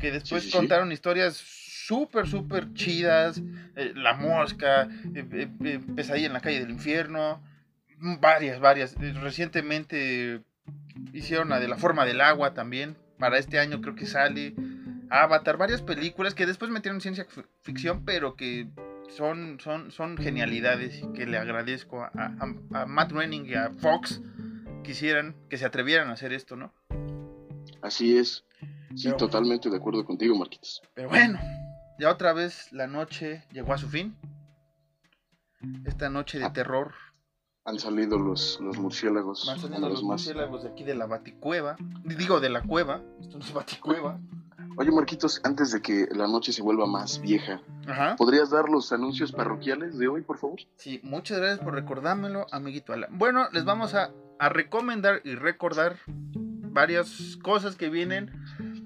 [0.00, 3.40] Que después contaron historias súper, súper chidas.
[3.76, 7.42] Eh, la mosca, eh, eh, Pesadilla en la calle del infierno.
[7.98, 8.94] Varias, varias.
[8.94, 10.42] Recientemente
[11.12, 12.96] hicieron la de la forma del agua también.
[13.18, 14.54] Para este año creo que sale.
[15.10, 17.26] Avatar, varias películas que después metieron ciencia
[17.62, 18.68] ficción, pero que
[19.08, 24.20] son, son, son genialidades y que le agradezco a, Matt Groening y a Fox
[24.84, 26.72] quisieran, que se atrevieran a hacer esto, ¿no?
[27.82, 28.44] Así es.
[28.94, 30.82] Sí, totalmente de acuerdo contigo, Marquitos.
[30.94, 31.38] Pero bueno,
[31.98, 34.16] ya otra vez la noche llegó a su fin.
[35.84, 36.52] Esta noche de ah.
[36.52, 36.94] terror.
[37.64, 39.48] Han salido los, los murciélagos.
[39.48, 41.76] Han salido los, murciélagos de aquí de la Baticueva.
[42.04, 43.02] Digo, de la cueva.
[43.20, 44.18] Esto no es Baticueva.
[44.80, 47.60] Oye, Marquitos, antes de que la noche se vuelva más vieja,
[48.16, 50.60] ¿podrías dar los anuncios parroquiales de hoy, por favor?
[50.76, 53.10] Sí, muchas gracias por recordármelo, amiguito Alan.
[53.18, 58.30] Bueno, les vamos a, recomendar y recordar varias cosas que vienen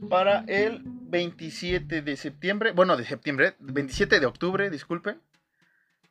[0.09, 5.21] para el 27 de septiembre, bueno, de septiembre, 27 de octubre, disculpen.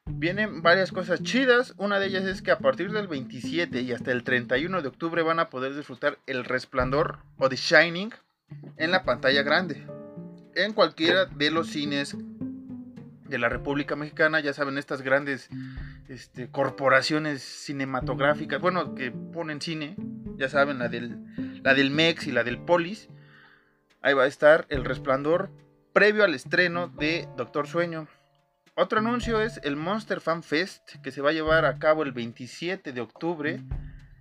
[0.06, 1.74] Vienen varias cosas chidas.
[1.78, 5.24] Una de ellas es que a partir del 27 y hasta el 31 de octubre
[5.24, 8.12] van a poder disfrutar El Resplandor o The Shining
[8.78, 9.86] en la pantalla grande.
[10.56, 12.16] En cualquiera de los cines
[13.28, 15.50] de la República Mexicana, ya saben, estas grandes
[16.10, 19.96] este, corporaciones cinematográficas, bueno, que ponen cine,
[20.38, 21.18] ya saben, la del,
[21.64, 23.10] la del MEX y la del Polis.
[24.02, 25.52] Ahí va a estar El Resplandor
[25.94, 28.08] previo al estreno de Doctor Sueño.
[28.76, 32.14] Otro anuncio es el Monster Fan Fest, que se va a llevar a cabo el
[32.14, 33.62] 27 de octubre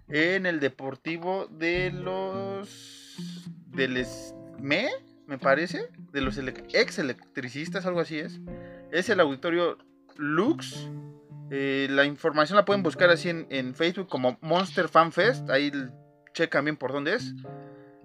[0.08, 4.88] en el Deportivo de los del SME,
[5.26, 8.40] me parece, de los ex electricistas, algo así es.
[8.90, 9.78] Es el auditorio
[10.16, 10.90] Lux.
[11.50, 15.48] Eh, la información la pueden buscar así en, Facebook como Monster Fan Fest.
[15.50, 15.72] Ahí
[16.32, 17.34] checan bien por dónde es.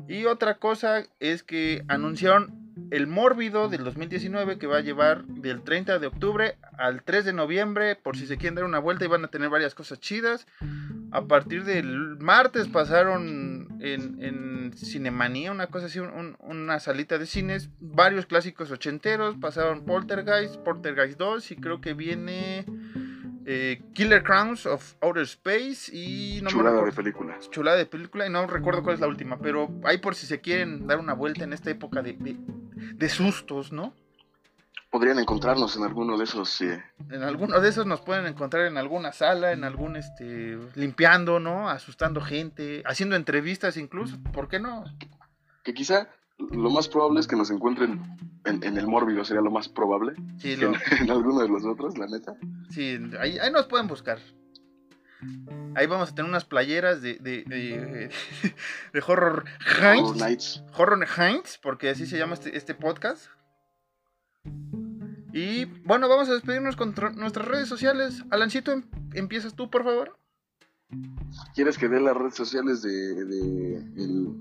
[0.07, 5.63] Y otra cosa es que anunciaron el Mórbido del 2019 que va a llevar del
[5.63, 9.07] 30 de octubre al 3 de noviembre por si se quieren dar una vuelta y
[9.07, 10.45] van a tener varias cosas chidas.
[11.11, 17.69] A partir del martes pasaron en, en Cinemanía, una cosa así, una salita de cines,
[17.79, 22.65] varios clásicos ochenteros, pasaron Poltergeist, Poltergeist 2 y creo que viene
[23.45, 27.37] eh, Killer Crowns of Outer Space y no chulada de película.
[27.51, 30.41] Chulada de película y no recuerdo cuál es la última, pero ahí por si se
[30.41, 32.37] quieren dar una vuelta en esta época de, de
[33.09, 33.93] sustos, ¿no?
[34.95, 36.61] podrían encontrarnos en alguno de esos.
[36.61, 41.69] En alguno de esos nos pueden encontrar en alguna sala, en algún, este, limpiando, ¿no?
[41.69, 44.85] Asustando gente, haciendo entrevistas incluso, ¿por qué no?
[45.65, 48.01] Que quizá lo más probable es que nos encuentren
[48.45, 50.13] en, el mórbido, sería lo más probable.
[50.37, 50.53] Sí,
[51.01, 52.33] en, alguno de los otros, la neta.
[52.69, 54.19] Sí, ahí, nos pueden buscar.
[55.75, 58.09] Ahí vamos a tener unas playeras de, de, de,
[58.93, 59.45] de Horror
[60.15, 60.63] Nights.
[60.77, 63.27] Horror Nights, porque así se llama este, este podcast.
[65.33, 68.23] Y bueno, vamos a despedirnos con tr- nuestras redes sociales.
[68.29, 70.17] Alancito, em- empiezas tú, por favor.
[71.55, 72.91] ¿Quieres que dé las redes sociales de,
[73.25, 74.33] de el,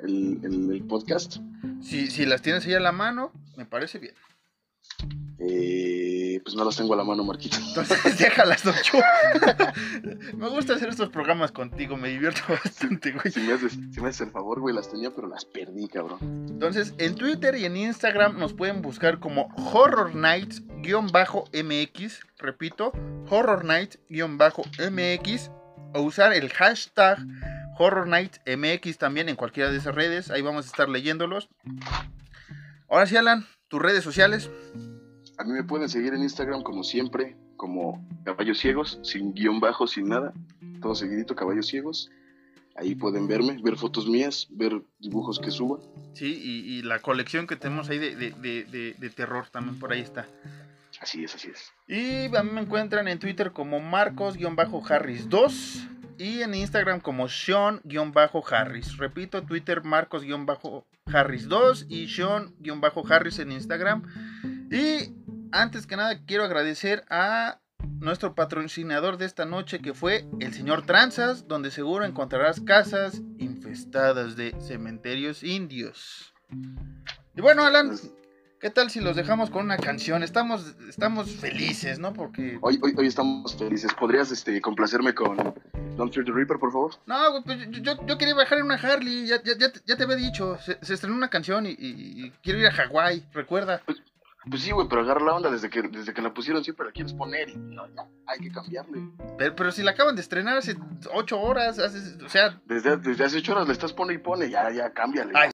[0.00, 1.38] el- el- el podcast?
[1.80, 4.14] Si, si las tienes ahí a la mano, me parece bien.
[5.38, 5.89] Eh,
[6.50, 7.58] pues no las tengo a la mano, Marquito.
[7.68, 8.98] Entonces déjalas, Don Chu.
[10.36, 13.30] me gusta hacer estos programas contigo, me divierto bastante, güey.
[13.30, 16.18] Si me haces, si me haces el favor, güey, las tenía, pero las perdí, cabrón.
[16.48, 22.20] Entonces, en Twitter y en Instagram nos pueden buscar como Horror Nights-MX.
[22.38, 22.90] Repito,
[23.28, 25.50] Horror Nights-MX.
[25.94, 27.18] O usar el hashtag
[27.78, 30.32] Horror Nights MX también en cualquiera de esas redes.
[30.32, 31.48] Ahí vamos a estar leyéndolos.
[32.88, 34.50] Ahora sí, Alan, tus redes sociales.
[35.40, 39.86] A mí me pueden seguir en Instagram como siempre, como Caballos Ciegos, sin guion bajo,
[39.86, 40.34] sin nada.
[40.82, 42.10] Todo seguidito, Caballos Ciegos.
[42.76, 45.78] Ahí pueden verme, ver fotos mías, ver dibujos que suba.
[46.14, 49.78] Sí, y, y la colección que tenemos ahí de, de- de- de- de terror también
[49.78, 50.26] por ahí está.
[51.00, 51.72] Así es, así es.
[51.88, 55.88] Y a mí me encuentran en Twitter como Marcos-Harris2
[56.18, 58.96] y en Instagram como Sean-Harris.
[58.98, 64.02] Repito, Twitter Marcos-Harris2 y Sean-Harris en Instagram.
[64.70, 65.14] Y
[65.52, 67.60] antes que nada quiero agradecer a
[68.00, 74.36] nuestro patrocinador de esta noche que fue el señor Tranzas, donde seguro encontrarás casas infestadas
[74.36, 76.32] de cementerios indios.
[77.34, 77.96] Y bueno, Alan,
[78.60, 80.22] ¿qué tal si los dejamos con una canción?
[80.22, 82.12] Estamos, estamos felices, ¿no?
[82.12, 82.58] Porque...
[82.60, 83.92] Hoy, hoy, hoy estamos felices.
[83.94, 85.36] ¿Podrías este, complacerme con
[85.96, 86.92] Don't Fear the Reaper, por favor?
[87.06, 89.96] No, pues yo, yo- yo quería bajar en una Harley, ya, ya, ya, te- ya
[89.96, 93.24] te había dicho, se, se estrenó una canción y, y- y quiero ir a Hawái,
[93.32, 93.80] recuerda.
[93.86, 94.02] Pues
[94.56, 97.12] sí, güey, pero agarra la onda desde que, desde que la pusieron siempre la quieres
[97.12, 99.00] poner y no, ya, hay que cambiarle.
[99.38, 100.76] Pero, pero si la acaban de estrenar hace
[101.12, 104.48] ocho horas, hace- o sea, Desde, desde hace ocho horas le estás pone y pone,
[104.50, 105.32] ya, ya, cámbiale.
[105.34, 105.50] Ay.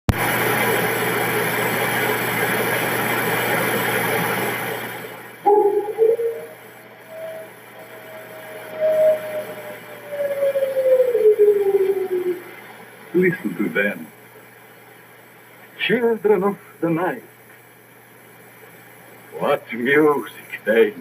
[13.15, 14.07] Listen to them.
[15.87, 17.23] Children of the night.
[19.39, 20.95] What music they.